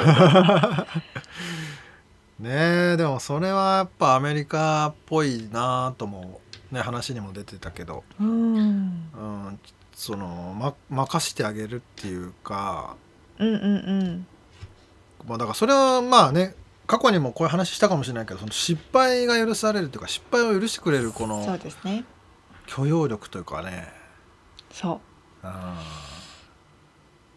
[2.41, 2.49] う ね
[2.93, 6.41] えでもそれはやっぱアメリカっぽいなとも、
[6.74, 8.28] ね、話にも出てたけど、うん。
[8.28, 9.59] うん、
[9.98, 12.95] その、ま、任してあげるっていうか
[13.39, 13.58] うんうんう
[14.04, 14.28] ん。
[15.28, 16.54] まあだからそれはまあね
[16.86, 22.06] 過去にもこういう話したかもしれないけどその失敗が許されるというか失敗を許してくれるこそうのですね。
[22.68, 23.88] 許容力というかね。
[24.72, 25.02] そ
[25.43, 25.48] う。
[25.48, 25.52] ん。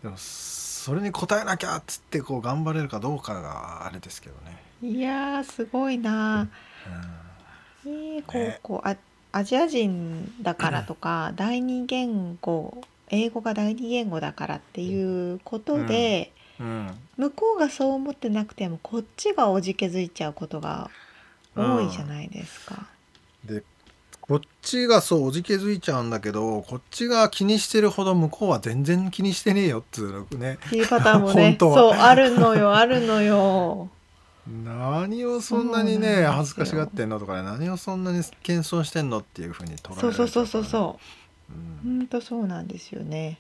[0.03, 4.63] でもそれに応えなきゃっつってこう頑張れるかどうかがあれですけどね。
[4.83, 6.47] ういやーすごいな
[7.87, 8.61] えー、こうね。
[8.63, 8.97] こうあ
[9.33, 16.91] アジア人だからとか第二言語英語が第二言語だからっていうことで、うん。
[17.17, 20.91] 向こうがそう思ってなくてもこっちがおじけづいちゃうことが
[21.57, 22.87] 多いじゃないですか。
[23.45, 23.63] で
[24.21, 30.59] こっちがそうおじけづいちゃうんだけどこっちが気にしてるほど向こうは全然気にしてねえよっつうのね。
[30.67, 31.57] っていうパターンもね。
[31.61, 33.91] そうあるのよあるのよ
[34.47, 41.01] 何をそんなにね恥ずかしがってんのとかね何をそんなに謙遜してんのっていうふうに捉えられそうそうそうそううそ
[41.51, 41.53] う。
[41.53, 41.99] うん。
[41.99, 43.39] ほんとそうなんですよね。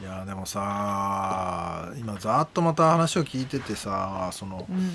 [0.00, 4.90] いやでもさ今ざーっとまた話を聞いててさそのうん。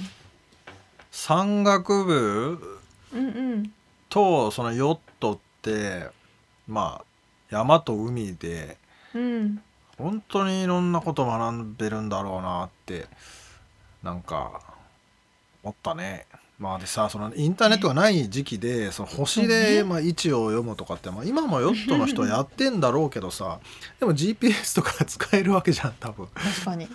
[1.11, 2.59] 山岳部
[4.09, 6.09] とそのヨットって
[6.67, 7.05] まあ
[7.49, 8.77] 山と海で
[9.13, 9.61] うん。
[9.97, 13.07] 本当にいろんなこと学べるんだろうなって
[14.03, 14.61] なんか
[15.63, 16.27] 思ったね。
[16.59, 19.83] まあでさそのインターネットがない時期でその星で、ね。
[19.83, 23.59] まあ、位置を読むとかって、まあ、今もヨットの人はやってんだろうけどさ
[23.99, 26.27] でも GPS とか使えるわけじゃん多分。
[26.27, 26.85] 確かに。
[26.85, 26.87] い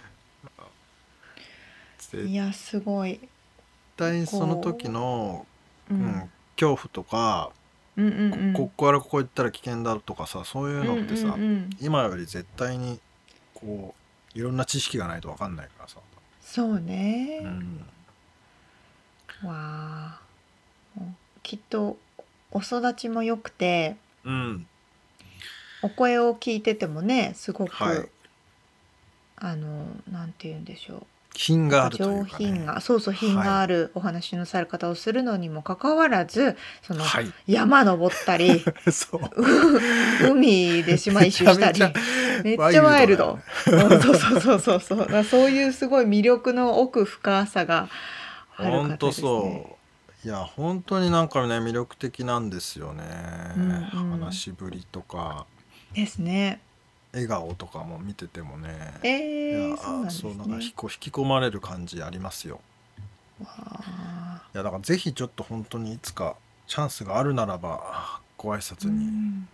[1.99, 3.21] 絶やすごい、
[3.97, 5.45] 対その時の、
[5.91, 6.01] ううん。
[6.01, 7.51] ん、恐怖とか、
[7.99, 8.53] うんうんうん。
[8.55, 13.01] ここからここ行ったら危険だとかさそういうのってさ、うんうんうん今より絶対に
[13.55, 13.95] こ
[14.35, 15.97] ういろんな知識がないと分かんないからさ。
[16.51, 17.85] そうね、うん。
[19.47, 20.21] わあ。
[21.43, 21.99] きっと
[22.51, 24.67] お育ちも良くてうん。
[25.83, 28.09] お声を聞いててもねすごく、はい。
[29.37, 37.33] あのなんて言うんでしょう品があるとい上うか、ね、品がそうそう品があるお話のされ方をするのにもかかわらずそのはい。
[37.47, 38.65] 山登ったり
[40.29, 41.81] 海で島一周したり
[42.43, 43.39] めっちゃワイルド。
[43.67, 45.25] うん そうそうそうそうそう。
[45.25, 47.89] そういうすごい魅力の奥深さが
[48.57, 49.23] ある方ですね。
[49.23, 49.77] そ
[50.25, 50.29] う。
[50.29, 53.05] いや本当になんかね魅力的なんですよね、
[53.57, 54.21] うんうん。
[54.21, 55.47] 話しぶりとか。
[55.95, 56.61] ですね。
[57.13, 58.95] 笑顔とかも見ててもね。
[59.03, 60.73] えー、いやそうなんですそうなんかね引。
[60.77, 62.61] こ引き込まれる感じありますよ。
[63.43, 64.43] わあ。
[64.55, 66.37] いやだからぜひちょっと本当にいつか
[66.67, 69.49] チャンスがあるならばご挨拶うにん。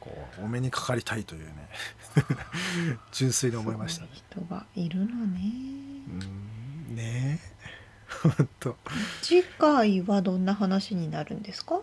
[0.00, 1.68] こうお目にかかりたいというね。
[3.12, 4.08] 純粋に思いましたね。
[4.12, 5.40] 人がいるのね。
[6.88, 6.96] うん。
[6.96, 7.40] ね。
[7.40, 7.52] え
[8.36, 8.76] 本当。
[9.22, 11.80] 次回はどんな話になるんですか？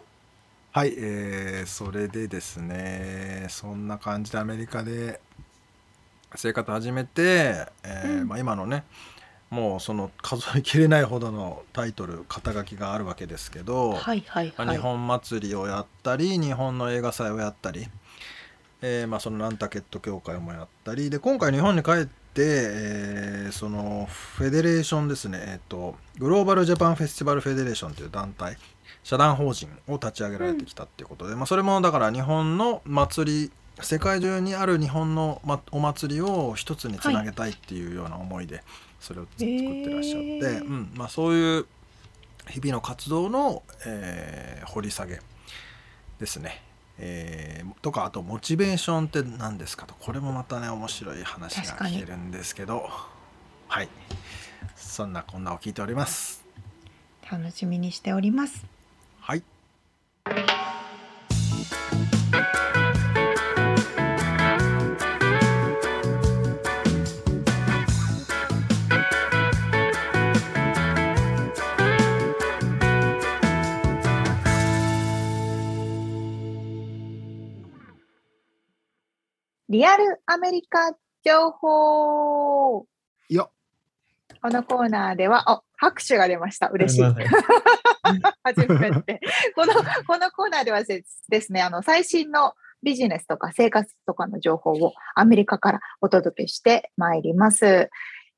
[0.71, 5.19] はい、えーそれでですねそんな感じでアメリカで
[6.35, 8.83] 生活始めて、えーうんまあ、今のね
[9.49, 14.75] もうその数えきれないほどのタイトル肩書きがあるわけですけど、はいはいまあ、はい。
[14.75, 17.87] 日本祭りをやったり日本の映画祭をやったり、
[18.83, 28.55] えーまあ、そのナンタケット協会もやったりで今回日本に帰って、えーそのフェデレーションですね、えー、とグローバルジャパンフェスティバルフェデレーションという団体
[29.09, 33.51] 社団法人を立ち上げられてきたっていうことで、まあ、それもだから日本の祭り
[33.81, 38.61] 世界中にある日本の、ま、お祭りを一つにつなげたいっていうような思いで
[38.99, 40.63] それを作ってらっしゃって、へー。
[40.63, 41.65] うんまあ、そういう
[42.49, 45.19] 日々の活動の、えー掘り下げ
[46.19, 46.61] ですね。
[46.99, 49.95] えーとかあとモチベーションって何ですかと。
[49.95, 52.87] これもまたね面白い話が聞けるんですけど。
[53.69, 53.89] はい。
[54.75, 56.45] そんなこんなを聞いております。
[57.31, 58.78] 楽しみにしております。
[60.29, 60.69] はい
[79.69, 82.87] リアルアメリカ情報。
[83.29, 83.51] よ
[84.41, 86.67] このコーナーでは、あ、拍手が出ました。
[86.67, 87.03] 嬉しい。
[88.43, 89.21] 初めて。
[89.55, 89.73] この、
[90.05, 92.53] このコーナーではですですね、あの、最新の
[92.83, 97.89] ビジネスとか生活とかの情報をアメリカからお届けしてまいります。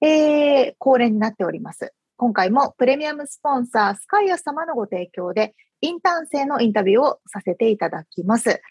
[0.01, 1.93] えー、恒例になっております。
[2.17, 8.61] 今回もプレミアムスポンサー、スカイア様のご提供で、インターン生のインタビューをさせていただきます。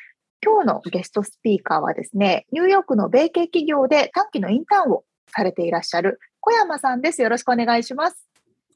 [0.45, 7.21] 今日のゲストスピーカーはですね、ニューヨークの米系企業で短期のインターンをされていらっしゃる小山さんです。
[7.21, 8.30] よろしくお願いします。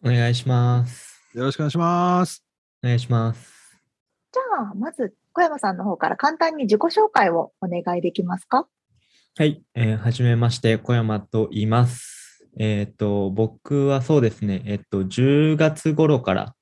[0.05, 1.19] お願いします。
[1.33, 2.45] よろしくお願いします
[2.83, 3.81] お願いします。
[4.33, 8.69] じゃあ、まず小山さんの方から簡単に自己紹介をお願いできますか？
[9.39, 12.47] はい、えーはじめまして、小山と言います。
[12.59, 16.55] えっ、と、僕はそうですね、えっ、と、10月頃から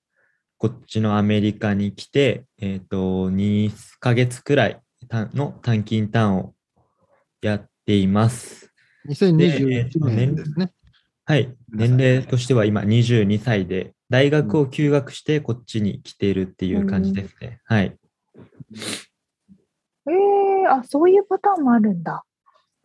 [0.57, 6.55] こっちのアメリカに来て、えっ、と、2ヶ月くらいたの短期インターンを
[7.43, 8.72] やっています。
[9.09, 10.72] 2021年年ですね
[11.33, 17.59] はい、年齢としては今22歳で、大学を休学してこっちに来ているっていう感じですね。
[17.64, 17.97] はい。
[20.11, 22.22] ええあ、そういうパターンもあるんだ。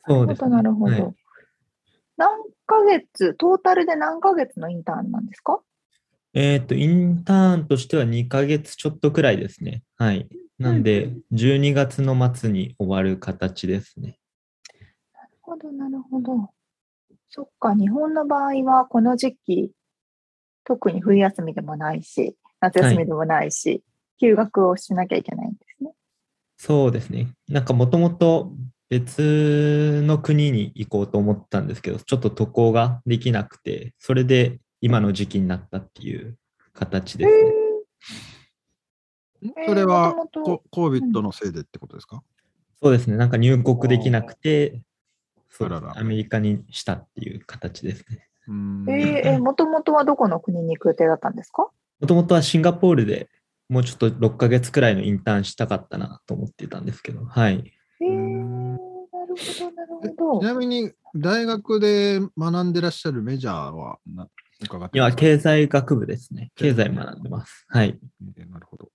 [0.07, 0.49] そうですね。
[0.49, 1.07] なるほど、なるほど。
[1.07, 1.15] はい
[2.15, 2.29] 何
[2.65, 5.59] ヶ月、トータルで何ヶ月のインターンなんですか？
[6.33, 9.83] えっ、と、インターンとしては2ヶ月ちょっとくらいですね。
[9.97, 10.29] はい。
[10.57, 14.17] なんで、12月の末に終わる形ですね。
[15.13, 16.49] なるほど、なるほど。
[17.29, 19.71] そっか、日本の場合はこの時期、
[20.63, 23.83] 特に冬休みでもないし、夏休みでもないし、
[24.19, 25.91] 休学をしなきゃいけないんですね。
[26.57, 27.27] そうですね。
[27.47, 28.53] なんかもともと
[28.89, 36.37] 別の国に行こうと思ったんですけど、ちょっと渡航ができなくて、それで今の時期になったっていう
[36.73, 37.37] 形ですね。
[37.39, 37.67] えー
[39.67, 42.23] それはココービットのせいでってことですか、
[42.81, 43.17] そうですね。
[43.17, 44.81] なんか入国できなくて、
[45.49, 48.27] そうあららアメリカにしたっていう形ですね。
[48.47, 48.53] えー
[49.35, 51.69] えもともとはどこの国に行く予定だったんですか？
[51.99, 53.29] もともとはシンガポールで
[53.69, 57.73] もうちょっと6ヶ月くらいのインターンしたかったなと思ってたんですけど、はい。
[58.01, 58.79] えー、んなる
[59.11, 60.39] ほど、なるえほど。
[60.39, 64.27] ちなみに大学で学んでらっしゃるメジャーはな
[64.63, 66.51] 伺って今、ますか経済学部ですね。
[66.55, 67.65] 経済学んでます。
[67.67, 67.99] はい。
[68.37, 68.89] えーなるほど。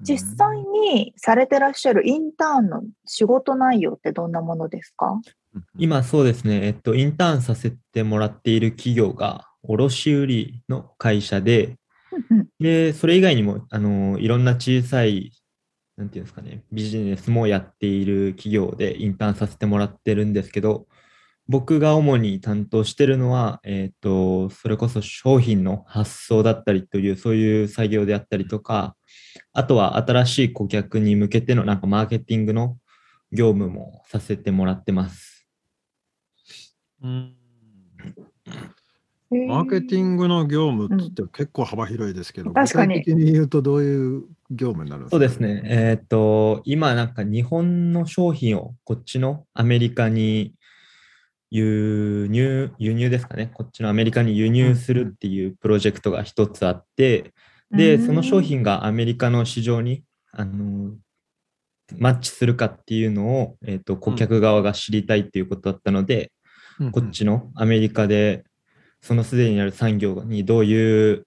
[0.00, 5.20] 実際にされてらっしゃるインターンの仕事内容ってどんなものですか？
[5.54, 11.76] うん今そうですね、えっと、インターンさせてもらっている企業が卸売の会社で、
[12.60, 15.32] で、それ以外にも、あの、いろんな小さい、
[15.96, 20.86] なんていうんですかね、ビジネスもやっている企業でインターンさせてもらってるんですけど、
[21.50, 28.94] 僕が主に担当してるのは、えっと、それこそ商品の発送だったりという、そういう作業であったりとか、
[29.52, 32.78] あとは新しい顧客に向けてのなんかマーケティングの
[33.32, 35.48] 業務もさせてもらってます。
[37.02, 37.34] うん。
[39.32, 43.00] えーマーケティングの業務って結構幅広いですけど、確かに。
[43.00, 45.16] 具体的に言うとどういう業務になるんですか？
[45.16, 45.62] そうですね。
[45.66, 50.52] えっ、と、今なんか日本の商品をこっちのアメリカに
[51.50, 53.50] 輸入、輸入ですかね。
[53.54, 57.32] こっちのアメリカに輸入するっていうプロジェクトが一つあって、
[57.70, 58.06] で、うん。
[58.06, 60.94] その商品がアメリカの市場に、あの、
[61.98, 66.32] マッチするかっていうのを、えっ、と、顧客側が知りたいっていうことだったので、
[66.78, 66.92] うんうん。
[66.92, 68.44] こっちのアメリカで、
[69.02, 71.26] そのすでにある産業にどういう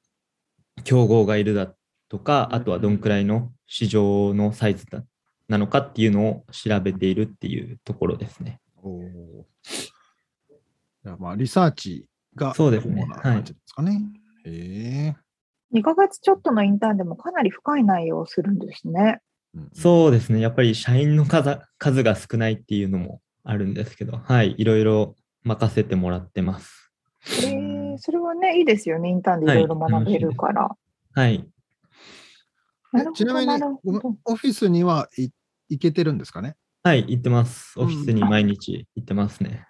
[0.84, 1.74] 競合がいるだ
[2.08, 5.04] とか、うんあとはどんくらいの市場のサイズだ
[5.50, 8.60] なのかっていうのを調べているっていうところですね。
[8.84, 9.46] お
[11.20, 14.02] まあリサーチがそうですね主な感じですかね。
[14.46, 15.16] へえ
[15.78, 19.20] 2ヶ月ちょっとのインターンでもかなり深い内容をするんですね。
[19.56, 20.40] うんそうですね。
[20.40, 26.92] やっぱり社員の数数が少ないっていうのもあるんですけど、はい、いろいろ任せてもらってます。
[27.46, 29.10] えー、それはね、いいですよね。
[29.10, 30.70] インターンでいろいろ学べるから。
[31.14, 31.48] はい。
[32.92, 33.64] なるほどちなみに
[34.26, 35.30] オフィスにはい
[35.70, 36.56] 行けてるんですかね？
[36.84, 37.74] はい、行ってます。
[37.78, 39.68] うんオフィスに毎日行ってますね。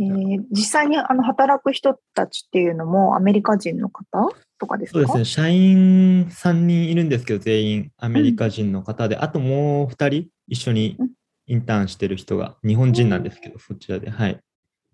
[0.00, 4.28] えー実際にあの働く人たちっていうのもアメリカ人の方？
[4.58, 4.98] とかですか？
[4.98, 5.24] そうですね。
[5.26, 11.10] 社員3人いるんですけど、全員アメリカ人の方で、あともう2人一緒にうん。
[11.46, 14.40] インターンしてる人が日本人なんですけど、そちらで、はい。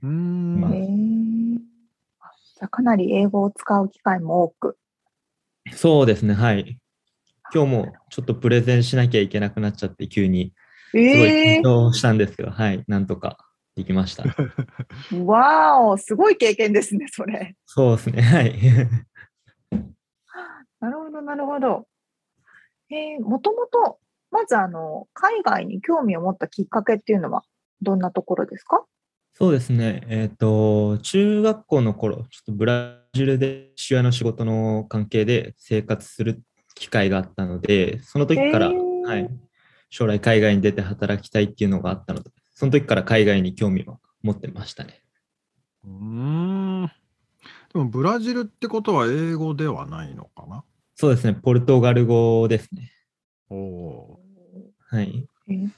[0.03, 0.61] うーん。
[0.61, 1.59] まあえー。
[2.21, 4.79] あじゃあかなり英語を使う機会も多く。
[5.73, 6.79] そうですね、はい。
[7.55, 10.55] 今日もちょっとプレゼンしなきゃいけなくなっちゃって、急に。
[10.93, 13.37] すごいえ緊張したんですけど、はい、なんとか
[13.77, 14.23] できました。
[14.25, 17.55] ー、 わーお、すごい経験ですね、それ。
[17.67, 18.59] そうですね、はい。
[20.81, 21.87] なるほど、なるほど。
[22.91, 23.99] えー、もともと、
[24.31, 27.43] まずあの、海外に興味を持ったきっかけっていうのは、
[27.83, 28.85] どんなところですか？
[29.35, 36.41] そうですね、えっ、と、中学校の頃、ちょっとブラジルで父親の仕事の関係で生活する
[36.75, 39.29] 機会があったので、その時から、へーはい、
[39.91, 45.03] 将来海外に出て働きたいっていうのがあったので、その時から海外に興味を持ってましたね。
[45.85, 46.91] うーん
[47.73, 50.65] でもブラジルってことは英語ではないのかな？
[50.95, 52.91] そうですね、ポルトガル語ですね。
[53.51, 54.21] おお
[54.89, 55.29] はい。
[55.49, 55.69] えー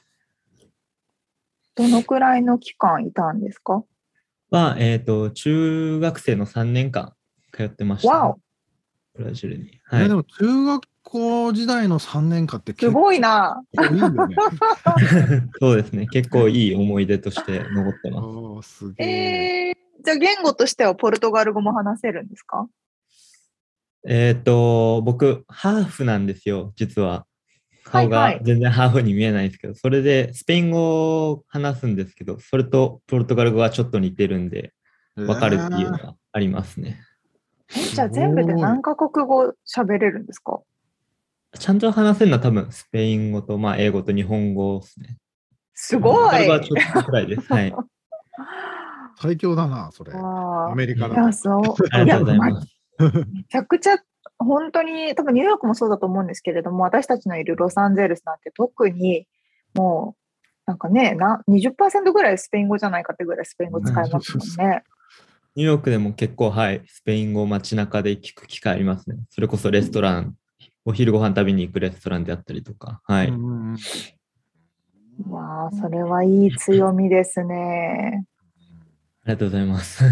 [1.74, 3.85] どのくらいの期間いたんですか？
[4.51, 7.14] は、えっ、と、中学生の3年間
[7.53, 8.37] 通ってました、
[9.14, 9.81] ブラジルに。
[9.93, 10.14] ー、はいで。
[10.14, 13.62] も中学校時代の3年間ってす結構ごいな。
[13.72, 14.36] いいよね。
[15.61, 18.78] そうですね、結構いい思い出として残ってます。
[18.78, 19.68] すげえ。
[19.70, 22.68] えー、じゃあ言語としてはポルトガル語も話せるんですか？
[24.06, 27.26] えっ、と、僕、ハーフなんですよ、実は。
[27.84, 34.74] 顔がはいはい全然ハーフに見えないんですけど、それでスペイン語を話すんですけど、それとポルトガル語がちょっと似てるんで、
[35.16, 37.00] わかるっていうのがありますね。
[37.74, 40.61] えじゃあ全部で何カ国語喋れるんですか？
[41.59, 45.16] ちゃんと話せるのは多分スペイン語と、まあ、英語と日本語ですね。
[45.74, 47.53] すごいポルトガル語はちょっとくらいです。
[47.53, 47.74] はい。
[49.20, 50.12] 最強だな、それ。
[50.14, 51.32] アメリカいや、だと。
[51.32, 51.62] そう。
[51.90, 52.78] ありがとうございやます。
[52.99, 53.96] めちゃくちゃ
[54.38, 59.26] 本当に多分ニューヨークもそうだと思うんですけれども私たちのいるロサンゼルスなんて特に
[59.74, 64.84] もうなんかねな20%ぐらいスペイン語じゃないかってぐらいスペイン語使いますもんね。
[65.57, 69.16] ニューヨークでも結構、はい、スペイン語を街中で聞く機会ありますね。
[69.28, 70.36] それこそレストラン、
[70.89, 73.03] お昼ご飯食べに行くレストランであったりとか。
[73.05, 73.28] はい。
[73.28, 73.80] うんい
[75.30, 78.24] やーそれはいい強みですね。
[79.24, 80.03] ありがとうございます。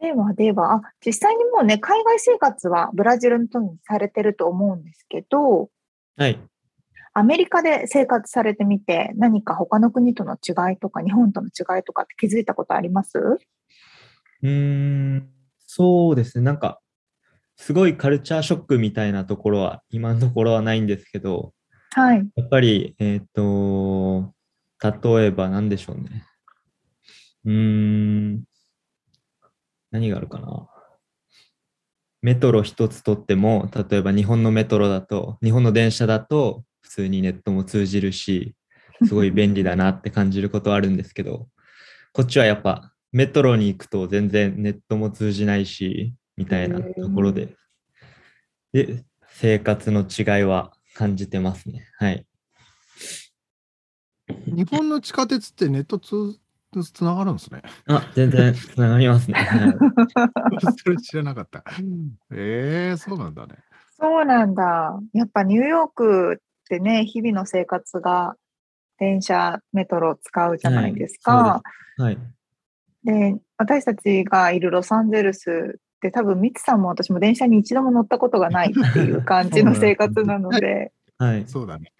[0.00, 5.70] ではでは、あ実際にもうね、海外生活はブラジルの時にされてると思うんですけど、
[6.16, 6.40] はい。
[7.12, 13.38] アメリカで生活されてみて、何か他の国との違いとか、日本との違いとかって気づいたことあります？
[14.42, 15.28] うーん、
[15.60, 16.44] そうですね。
[16.44, 16.80] なんか、
[17.62, 21.52] すごいカルチャーショックみたいなところは、今のところはないんですけど、
[21.92, 22.28] はい。
[22.34, 24.34] やっぱり、えっ、と、
[24.82, 26.24] 例えば何でしょうね。
[27.44, 28.42] うーん、
[29.92, 30.66] 何があるかな。
[32.20, 38.56] メトロ一つとっても、例えば日本のメトロだと、日本の電車だと普通にネットも通じるし、
[39.06, 41.46] すごい便利だなって感じることはあるんですけど、
[42.12, 46.12] こっちはやっぱメトロに行くと全然ネットも通じないし、
[46.42, 47.54] みたいなところで、
[48.72, 51.88] で、生活の違いは感じてますね。
[51.98, 52.26] はい。
[54.46, 56.40] 日本の地下鉄ってネットつ
[56.92, 57.62] つながるんですね。
[57.86, 59.34] あ、全然つながりますね。
[59.38, 59.72] はい
[60.82, 61.62] それ知らなかった。
[62.32, 63.54] ええそうなんだね。
[63.96, 64.98] そうなんだ。
[65.12, 66.38] やっぱニューヨークっ
[66.68, 68.36] てね、日々の生活が
[68.98, 71.62] 電車、メトロを使うじゃないですか。
[71.98, 72.18] はい。
[73.04, 75.78] で私たちがいるロサンゼルス
[76.10, 81.44] 多分ミツさんも私も電車に一度も乗ったことがないっていう感じの生活なのではい。
[81.46, 81.92] そうだね。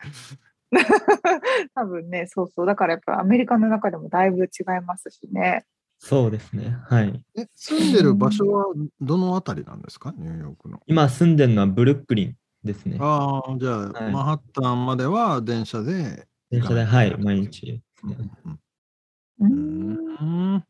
[1.75, 5.67] 多分ねそうそうだからやっぱアメリカの中でもだいぶ違いますしね
[6.05, 6.77] そうですね。
[6.89, 7.25] はい。
[7.37, 8.67] え、住んでる場所は
[9.01, 10.13] どのあたりなんですか？
[10.17, 10.81] ニューヨークの。
[10.89, 12.99] 今住んでるのはブルックリンですね。
[13.01, 17.81] ああ、じゃあ、はいマンハッタンまでは電車で電車で、はい、毎日。
[18.03, 18.59] うー
[19.43, 20.55] うんん。
[20.57, 20.65] な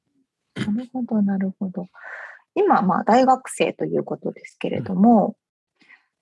[0.76, 1.88] るほどなるほど
[2.54, 5.36] 今まあ大学生ということですけれども、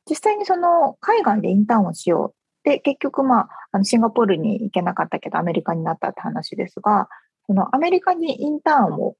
[0.09, 2.35] 実際にその海外でインターンをしよう。
[2.63, 7.09] で結局まああのシンガポールに行けなかったけどアメリカになったって話ですが
[7.47, 9.17] そのアメリカにインターンを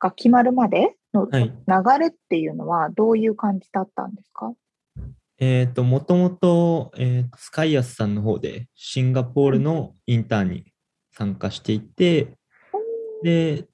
[0.00, 1.44] が決まるまでのはい。
[1.44, 4.52] 流れっていうのはどういう感じだったんですか、
[5.38, 10.72] えっ、と、もともと、えースカイアスさんの方でシンガポールのインターンに
[11.12, 12.34] 参加していて、
[13.22, 13.66] で、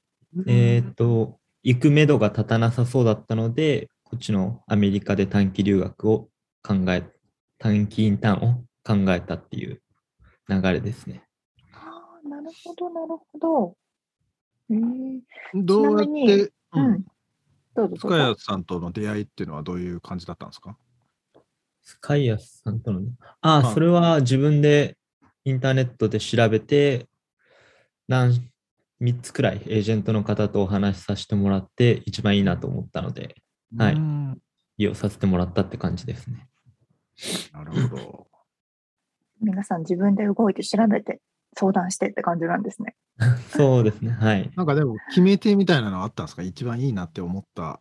[0.46, 6.28] えっ、と、行くめどが立たなさそうだったので、こっちのアメリカで短期留学を
[6.62, 7.04] 考え、
[7.58, 8.54] 短期インターンを
[8.84, 9.80] 考えたっていう
[10.48, 11.24] 流れですね。
[11.74, 13.76] ああなるほどなるほど。
[14.70, 15.20] へえ
[15.54, 17.04] どうやっちなみにて、ううんん。
[17.74, 18.08] どうぞどうぞ。
[18.08, 20.76] 深谷さんとの出会いっていうのはどういう感じだったんですか？
[21.82, 23.12] スカイアスさんとのね。
[23.40, 24.96] ああ、はいそれは自分で
[25.44, 27.06] インターネットで調べて、
[28.08, 28.51] 何、
[29.02, 33.36] 3つくらいエージェントの方とお話しさせてもらって、一番いいなと思ったので、
[33.76, 34.38] はいうん
[34.78, 36.48] 利用させてもらったって感じですね。
[37.52, 38.26] なるほど。
[39.42, 41.20] 皆さん自分で動いて調べて
[41.54, 42.94] 相談してって感じなんですね。
[43.50, 44.12] そうですね。
[44.12, 44.50] はい。
[44.56, 46.42] なんかでも決め手みたいなのあったんですか？
[46.42, 47.80] 一番いいなって思った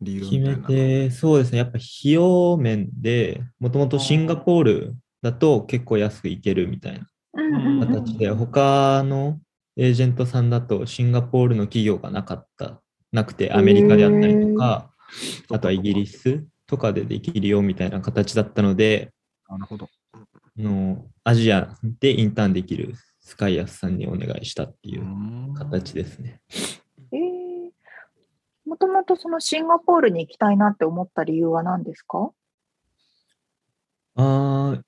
[0.00, 0.66] 理由みた決めいなの。
[0.68, 1.58] て、そうですね。
[1.58, 9.38] やっぱ費用面で、もともとシンガポールだと結構安く行けるみたいな形で、他の
[9.76, 14.90] エージェントさんだとシンガポールの企業がなかった、なくてアメリカであったりとか、
[15.50, 19.12] あとはイギリスとかでできるよみたいな形だったので、
[19.48, 19.88] なるほど。
[20.14, 20.18] あ
[20.56, 26.40] のアジアでインターンできるスカイアスさんにお願いしたっていう形ですね。
[27.12, 27.42] えー
[28.64, 32.30] もともとそのシンガポールに行きたいなって思った理由は何ですか？
[34.14, 34.82] あー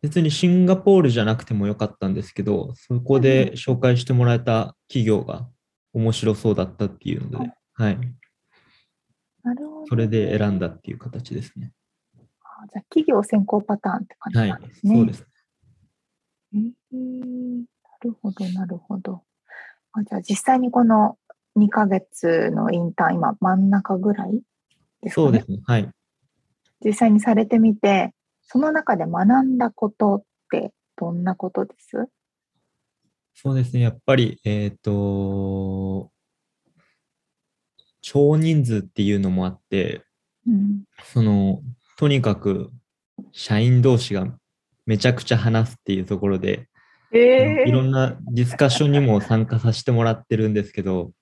[0.00, 5.48] 別にシンガポールじゃなくてもよかったんですけど、そこで紹介してもらえた企業が
[5.92, 7.98] 面白そうだったっていうので、はい。
[9.42, 9.86] なるほど。
[9.86, 11.72] それで選んだっていう形ですね。
[12.42, 14.86] あじゃあ企業先行パターンって感じはいなんです。
[14.86, 14.94] ね。
[14.94, 15.26] そうです。
[16.54, 17.64] えー
[18.00, 19.22] なるほど、なるほど。
[19.92, 21.18] あじゃあ実際にこの
[21.56, 24.40] 2ヶ月のインターン、今真ん中ぐらい
[25.02, 25.26] ですかね。
[25.26, 25.58] そうですね。
[25.64, 25.90] はい。
[26.84, 28.14] 実際にされてみて、
[28.50, 32.08] その中で学んだことってどんなことです？
[33.34, 33.82] そうですね。
[33.82, 36.10] やっぱり、えっ、と、
[38.00, 40.02] 少人数っていうのもあって、
[40.46, 40.84] うん。
[41.04, 41.60] その、
[41.98, 42.70] とにかく
[43.32, 44.26] 社員同士が
[44.86, 46.68] めちゃくちゃ話すっていうところで、
[47.12, 51.12] えいろんなディスカッションにも参加させてもらってるんですけど、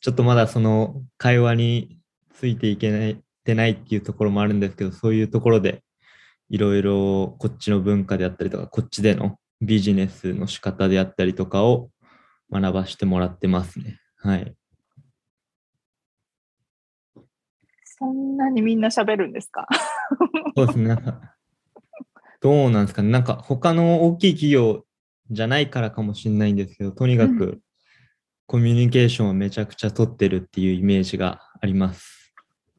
[0.00, 1.98] ちょっとまだその会話に
[2.34, 5.83] ついていけないてないっていうところもあるんですけど、そういうところで
[6.54, 11.90] いろいろこっちの文化であったりとか、こっちでのビジネスの仕方であったりとかを
[12.48, 13.98] 学ばしてもらってますね。
[14.18, 14.54] はい。
[17.84, 19.66] そんなにみんな喋るんですか？
[20.56, 20.86] そうですね。
[20.86, 21.34] なんか、
[22.40, 23.10] どうなんですかね。
[23.10, 24.84] なんか他の大きい企業
[25.30, 27.60] じゃないからかもしれないんですけど、とにかうく
[28.46, 32.23] コミュニケーションをめちゃくちゃ取ってるっていうイメージがあります。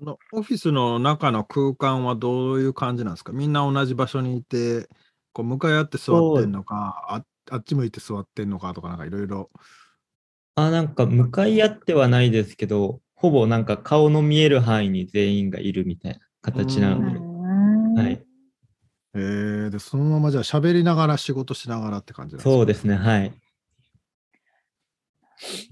[0.01, 3.31] のオフィスの中の空間はどういう感じなんですか？
[3.31, 4.89] みんな同じ場所にいて、
[5.33, 9.49] こう向かい合って座ってんのか、ああっち向いて座ってんのかとか、なんかいろいろ。
[10.55, 18.25] あ、なんか向かい合ってはないですけど、ほぼなんか顔の見える範囲に全員がいるみたいな形なので、はい。
[19.15, 22.51] えー、で、そのままじゃあ喋りながら仕事しながらって感じなんですか？
[22.51, 23.33] そうですね、はい。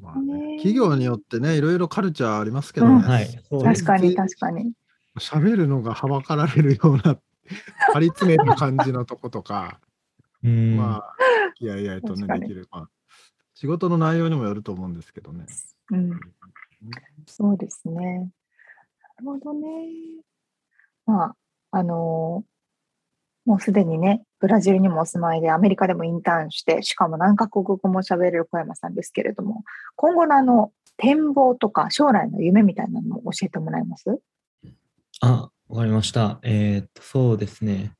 [0.02, 2.94] まあねね企業によってね、いろいろカルチャーありますけどね。
[2.94, 3.28] うんはい。
[3.76, 4.74] 確かに確かに。
[5.20, 7.18] 喋るのがはばかられるような、
[7.94, 9.80] 張り詰める感じのとことか、
[10.44, 10.78] うん。
[10.78, 11.16] まあ、
[11.60, 12.68] いやいやとね、できる。
[12.72, 12.90] まあ、
[13.54, 15.46] 仕事の内容にもよると思うんですけどね。
[15.92, 16.20] うん、
[17.26, 17.94] そうですね。
[17.96, 18.28] な
[19.20, 19.88] るほどね。
[21.06, 21.36] まあ、
[21.72, 22.53] あのー
[23.46, 29.64] もうすでにね、ブラジルにもお住まいで、アメリカでもインターンして、しかも何カ国語も喋れる小山さんですけれども、
[29.96, 34.22] 今後のあの、展望とか将来の夢みたいなのを教えてもらえます？
[35.22, 36.40] あ、わかりました。
[36.44, 37.94] えーっと、そうですね。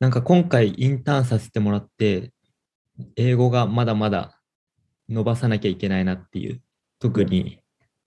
[0.00, 2.32] なんか今回インターンさせてもらって、
[3.16, 4.38] 英語がまだまだ
[5.08, 6.60] 伸ばさなきゃいけないなっていう、
[6.98, 7.60] 特に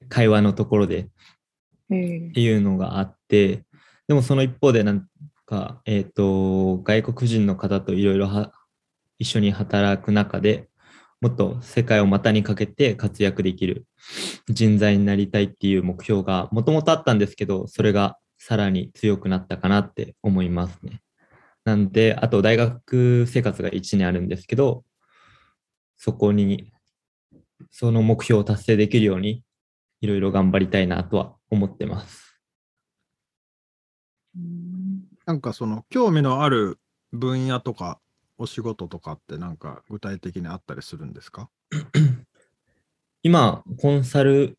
[0.09, 1.09] 会話のところで
[1.89, 3.63] えっていうのがあって、
[4.07, 5.07] でもその一方でなん
[5.45, 8.51] か、えっ、と、外国人の方といろいろ
[9.19, 10.69] 一緒に働く中で
[11.25, 13.87] もっと世界を股にかけて活躍できる
[14.47, 21.01] 人材になりたいっていう目標がもともとあったんですけど、それがさらに強くなったかなって思いますね。
[21.63, 24.83] なんで、あと大学生活が1年あるんですけど、
[25.97, 26.71] そこに、
[27.71, 29.43] その目標を達成できるように、
[30.01, 32.39] いろいろ頑張りたいなとは思ってます。
[34.35, 34.64] うん
[35.25, 36.77] なんかその興味のある
[37.11, 37.99] 分野とか
[38.37, 41.49] お仕事とかってなんか具体的にあったりするんですか？
[43.23, 44.57] 今、コンサル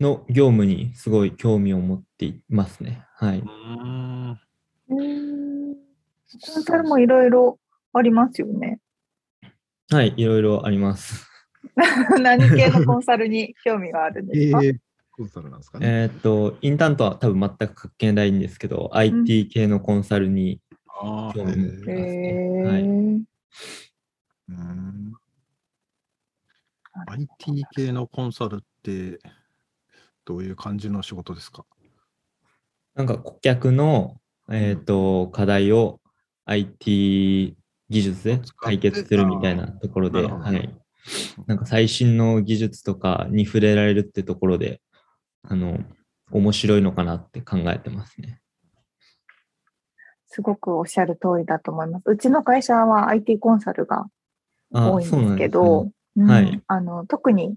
[0.00, 3.04] の業務にすごい興味を持っていますね。
[3.14, 3.38] はい。
[3.40, 4.40] ん。
[4.88, 5.74] うん
[6.54, 7.58] コンサルもいろいろ
[7.92, 8.78] ありますよね。
[9.90, 11.28] はい、いろいろあります。
[12.22, 14.78] 何系のコンサルに興味があるんえですか、ー、
[15.20, 15.86] コンサルなんですかね？
[15.86, 22.28] えーっと、インターンとは多分全く関係ないんですけど、IT 系のコンサルにああ、興味持ってますね。
[22.32, 22.82] へはい。
[22.84, 23.24] ー
[24.48, 25.12] うん。
[27.06, 29.20] IT 系のコンサルって
[30.24, 31.66] どういう感じの仕事ですか？
[32.94, 36.00] なんか顧客の、えーっと、課題を
[36.46, 37.58] IT
[37.90, 40.74] 技術で解決するみたいなところで、はい。
[41.46, 44.80] なんか最新の技術とかに触れられるってところで、
[45.42, 45.78] あの、
[46.32, 48.40] 面白いのかなって考えてますね。
[50.26, 52.04] すごくおっしゃる通りだと思います。
[52.06, 54.06] うちの会社は IT コンサルが
[54.72, 57.54] あ多いんですけど、ねうんはいあの特に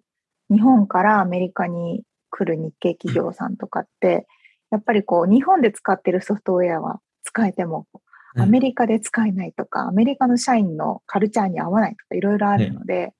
[0.49, 4.27] 日本からアメリカに来る日系企業さんとかって、
[4.71, 7.87] やっぱりこう日本で使ってるソフトウェアは使えても、
[8.35, 13.13] アメリカで使えないとか、アメリカの社員のカルチャーに合わないとかいろいろあるので、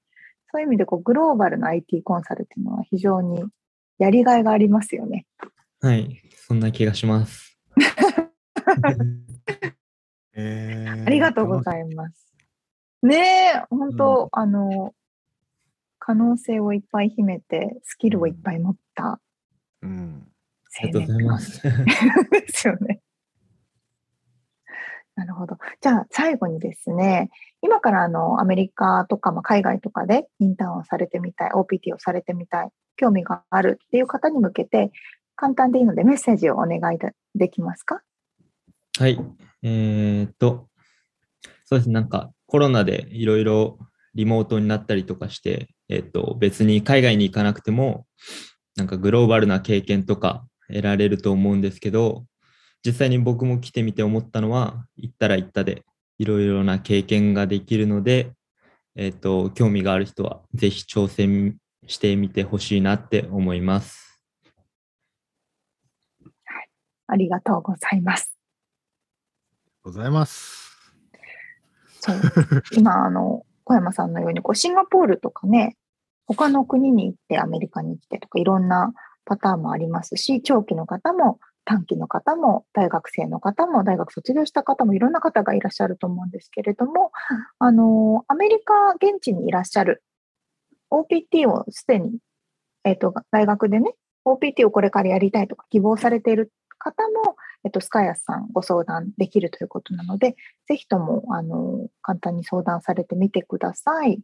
[0.51, 3.43] そういう意味でこうグローバルな IT コンサルっていうのは非常に
[4.04, 5.26] やりがいがありますよね。
[5.80, 7.58] はい、そんな気がします。
[10.36, 12.34] えーありがとうございます。
[13.01, 14.93] ねえ、本当、あの、
[15.99, 19.22] 可能性をいっぱい秘めて、スキルをいっぱい持った
[19.82, 20.28] うん。
[20.80, 21.62] ありがとうございます。
[22.32, 23.01] ですよね。
[25.16, 25.58] なるほど。
[25.80, 27.30] じゃあ最後にですね、
[27.62, 34.91] 今からあのアメリカとか、まあ、海外とかでインターンをされてみたい、OPT をされてみたい、興味があるっていう方に向けて、
[35.35, 36.99] 簡単でいいのでメッセージをお願い
[37.35, 38.01] できますか？
[38.99, 39.19] はい。
[39.63, 40.67] えーっと、
[41.65, 43.79] そうですね、なんかコロナでいろいろ
[44.13, 48.05] リモートになったりとかして、えっと、別に海外に行かなくても、
[48.75, 52.25] なんかグローバルな経験とか得られると思うんですけど、
[52.85, 55.83] 実際に僕も来てみて思ったのは、行ったら行ったで
[56.19, 58.33] いろいろな経験ができるので、
[58.95, 61.57] えっと、興味がある人はぜひ挑戦
[61.88, 64.21] してみてほしいなって思います。
[67.07, 68.34] ありがとうございます。
[69.84, 70.71] ございます。
[71.99, 72.15] そう
[72.75, 75.77] 今、あの、小山さんのように、こう、シンガポールとかね、
[76.25, 78.93] 他の国に行ってアメリカに来てとか、いろんな
[79.25, 87.11] パターンもありますし、長期の方も短期の方も大学生の方も大学卒業した方もいろんな方がいらっしゃると思うんですけれども、
[87.59, 90.03] あの、アメリカ現地にいらっしゃる
[90.93, 92.19] OPT をすでに、
[92.83, 93.93] えっ、と、大学でね、
[94.25, 100.35] OPT をこれからやりたいとか希望されている方も、えっと、スカイアスさんご相談できるということなので、
[100.67, 104.19] ぜひとも、あの、簡単に相談されてみてください。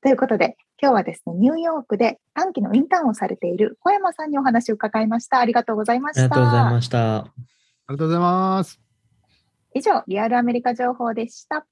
[0.00, 5.38] ということで、今日はですね、ニューヨークで短期のインターンをされている小山さんにお話を伺いました。
[5.38, 6.22] ありがとうございまあした。
[6.22, 7.16] りがとうございました。
[7.16, 8.80] ありがとうございます。
[9.74, 11.66] 以上、リアルアメリカ情報でした。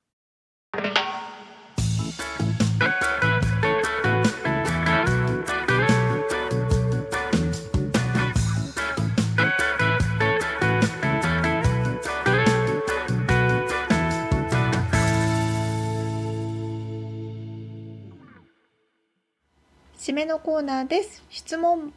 [20.05, 21.25] 締めのコーナーです。
[21.31, 21.91] 質問。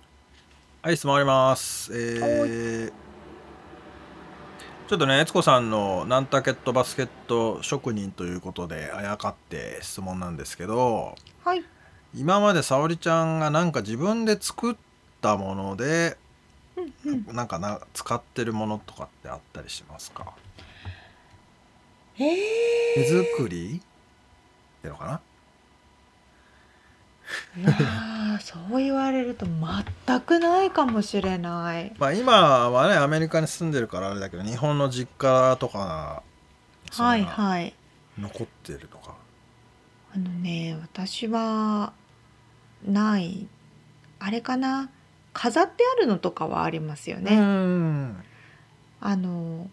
[0.81, 1.91] はい、質問あります。
[1.93, 2.93] えー、
[4.87, 11.65] ちょっとね、悦子さんのナンタケットバスケット職人ということであやかって質問なんですけど、はい。
[12.15, 14.75] 今まで沙織ちゃんがなんか自分で作っ
[15.19, 16.15] たもので、
[16.77, 17.35] うんうん。
[17.35, 20.31] なんかな使ってるものとかってあったりしますか？
[22.17, 22.23] え
[22.95, 23.03] 手
[23.35, 23.81] 作り？
[23.81, 25.19] っていうのかな？
[27.55, 31.93] まあそう言われると全くないかもしれない。
[31.97, 36.23] まあ今はねアメリカに住んでるからあれだけど日本の実家とか
[36.91, 37.73] はいがはい。
[38.17, 39.15] 残ってるとか、
[40.15, 41.93] あのね私は
[42.87, 43.47] ない
[44.19, 44.89] あれかな
[45.33, 47.35] 飾ってあるのとかはありますようね。
[47.37, 48.23] ん
[49.01, 49.69] あの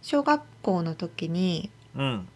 [0.00, 2.28] 小学校の時にうん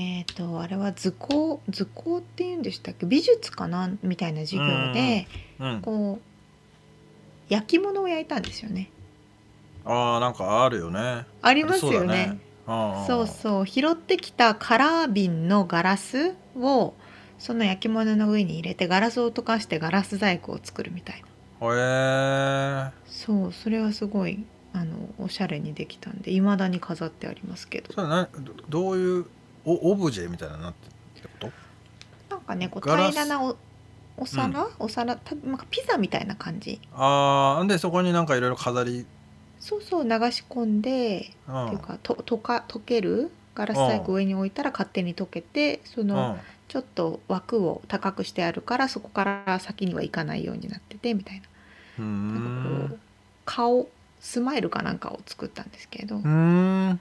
[0.00, 3.04] えっ、とあれは図工図工っていうんでしたっけ？
[3.04, 3.90] 美術かな？
[4.04, 5.26] みたいな授業で、
[5.58, 8.90] うんこう焼き物を焼いたんですよね。
[9.84, 11.26] ああなんかあるよね。
[11.42, 12.38] ありますよね。
[12.66, 16.94] そうそう拾ってきたカラー瓶のガラスを
[17.38, 21.24] その焼き物の上に入れてガラスを溶かしてガラス細工を作るみたい
[21.60, 21.74] な。
[21.74, 24.44] へえそうそれはすごい
[24.74, 27.92] あのおしゃれにできたんでいまだに飾ってありますけど。
[27.94, 29.26] それなどどういう
[29.68, 30.88] おオブジェみたいななって
[31.22, 31.52] るってこ
[32.30, 33.12] なんかねこうガラス？
[33.12, 33.56] 平らなお
[34.16, 35.16] お皿、お皿？
[35.16, 36.78] たなんかピザみたいな感じ？
[36.78, 39.06] とああでそこになんかいろいろ飾り？
[39.60, 41.66] そうそう流し込んで、うん。
[41.66, 43.30] っていうかと溶か溶ける？
[43.54, 46.40] ガラス細工上に置いたら勝手に溶けてその、うん。
[46.68, 51.42] ちょっと枠を高くしてあるからそこから先には行かないようになっててみたいな。
[51.98, 53.00] うーなんかこうん
[53.46, 53.88] 顔
[54.20, 57.00] スマイルかなんかを作ったんですけど、うーん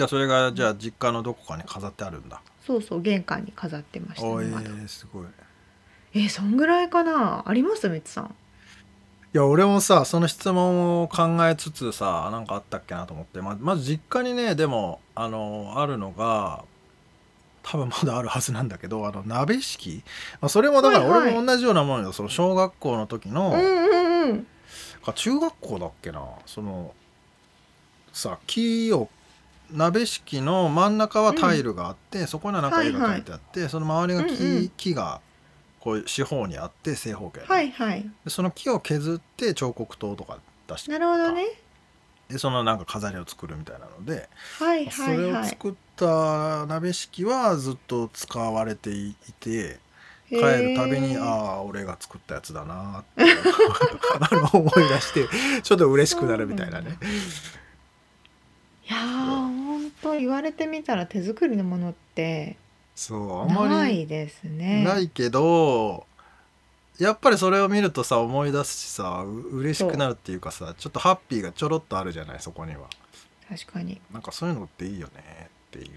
[0.00, 2.40] じゃあそれがじゃあ実家のどこかに飾ってあるんだ。
[2.66, 5.26] そうそう玄関に飾ってましたねまだー、すごい。
[6.14, 7.42] えーそんぐらいかな？
[7.46, 7.86] あります？
[7.90, 8.24] みつさん。
[8.24, 8.28] い
[9.34, 13.42] や俺もさその質問を考えつつさなんかあったっけなと思って。
[13.42, 16.64] ままず実家にねでもあのあるのが
[17.62, 20.02] 多分まだあるはずなんだけどあの鍋敷。
[20.40, 21.32] まあそれもだからはいはい。
[21.34, 22.12] 俺も同じようなものよ。
[22.12, 24.46] その小学校の時の、うんうんうん
[25.04, 26.22] か中学校だっけな？
[26.46, 26.94] その
[28.14, 29.10] さ木を
[29.72, 34.68] 鍋敷の真ん中はタイルがあって、そこにはなんか絵が描いてあって、その周りが木,、うんうん。
[34.76, 35.20] 木が
[35.80, 37.40] こう四方にあって正方形。
[37.40, 38.02] で,、はいはい。
[38.24, 41.46] でその木を削って彫刻刀とか出してなるほどね。
[42.28, 45.18] でそのなんか飾りを作るみたいなので、はいはそいはい。
[45.18, 49.80] れを作った鍋敷はずっと使われていて
[50.28, 53.24] 帰るたびに、ああ俺が作ったやつだなって
[54.56, 55.26] 思い出して
[55.62, 56.98] ちょっと嬉しくなるみたいなね。
[58.88, 58.96] いや
[60.02, 62.56] と言われてみたら手作りのものって
[62.94, 64.84] そうあんまりないですね。
[64.84, 66.06] ないけど
[66.98, 72.88] やっぱりそれを見るとさ思い出すしさう嬉しくなるっていうかさちょっとハッピーがちょろっとあるじゃないそこには。
[73.48, 74.00] 確かに。
[74.12, 75.90] なんかそういうのっていいよねっていう。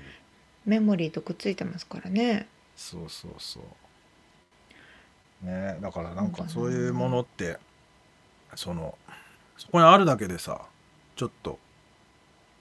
[0.65, 2.47] メモリーとくっついてますからね。
[2.75, 3.63] そうそうそう。
[5.45, 7.57] ねだからなんかそういうものって
[8.55, 8.97] その
[9.57, 10.61] そこにあるだけでさ
[11.15, 11.59] ちょっと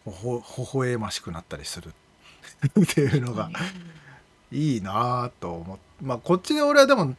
[0.04, 1.92] ほほ微笑ましくなったりする。
[2.80, 3.50] っていうのが
[4.50, 7.14] いいなぁと思ってまあこっちで俺はでも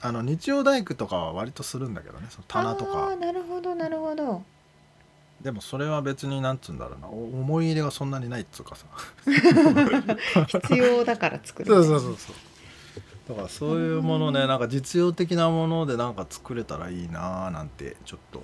[0.00, 2.26] あの日曜大工とかは割とするんだけどね。
[2.30, 4.42] その棚とあかーなるほどなるほど。
[5.40, 7.08] でもそれは別になんつうんだろうな。
[7.08, 8.86] お思い入れがそんなにないっつうかさ。
[10.46, 12.36] 必要だから作るそうそうそうそう。
[13.28, 18.42] だからそういうものねなんか実用的なものでなんか作れたらいいなぁなんてちょっと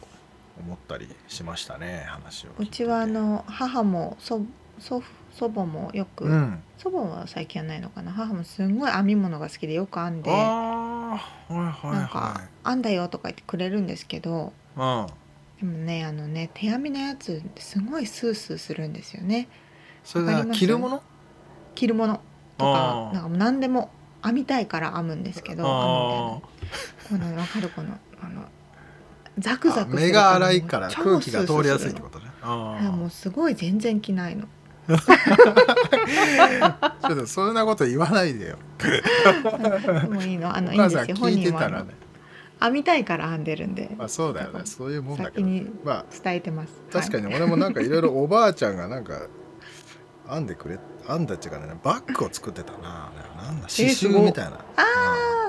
[0.64, 4.42] 思ったりしましたね話をうてちはあの母も祖
[4.78, 6.62] 祖父祖母もよく、うん。
[6.76, 8.12] 祖母は最近はないのかな？
[8.12, 11.18] 母もすんごい編み物が好きでよく編んでは
[11.50, 15.06] いはいなんかは「編んだよ」とか言ってくれるんですけどいうん。
[15.58, 19.48] でもねあのね手編みのやつすごいスースーするんですよね。
[20.04, 21.02] それが着るもの？
[21.74, 22.20] 着るもの。
[22.58, 23.90] とかなんか何でも
[24.22, 26.40] 編みたいから編むんですけどあ
[27.08, 27.68] 編むこの分かる？
[27.70, 28.44] このあの
[29.38, 32.26] ザクザあク目が粗いから超空気が通りやすいってことね。
[32.42, 34.46] あはいもうすごい全然着ないの。
[36.60, 38.58] あ ちょっとそんなこと言わないでよ。
[38.78, 40.54] でもいいの。
[40.54, 41.16] あのおいいんですよ。
[41.16, 41.86] 本人は
[42.60, 43.90] 編みたいから編んでるんで。
[43.96, 44.62] まあそうだよね。
[44.64, 45.34] そういうもんだけど。
[45.36, 46.72] 先にまあ伝えてます。
[46.92, 49.28] 確かに、に俺もなんかいろいろおばあちゃんがなんか
[50.28, 53.10] 編んでくれ編んだっていうかねバッグを作ってたな。
[53.42, 54.58] なんだ刺繍みたいな。
[54.76, 54.82] あ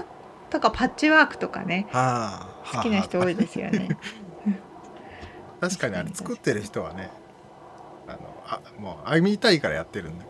[0.01, 0.51] ー。
[0.51, 1.88] とかパッチワークとかね。
[1.91, 3.89] ああ好きな人多いですよね。
[5.59, 7.09] 確かにあれ作ってる人はね
[8.07, 10.26] あのあもう編みたいからやってるんだ。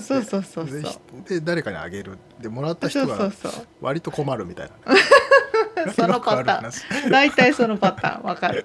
[0.00, 0.82] そうそうそうそう。
[1.28, 2.18] でで誰かにあげる。
[2.40, 5.92] でもらった人がそうそう割と困るみたいな。
[5.92, 7.10] そのパターン。
[7.12, 8.24] 大体そのパターン。
[8.24, 8.64] わかる。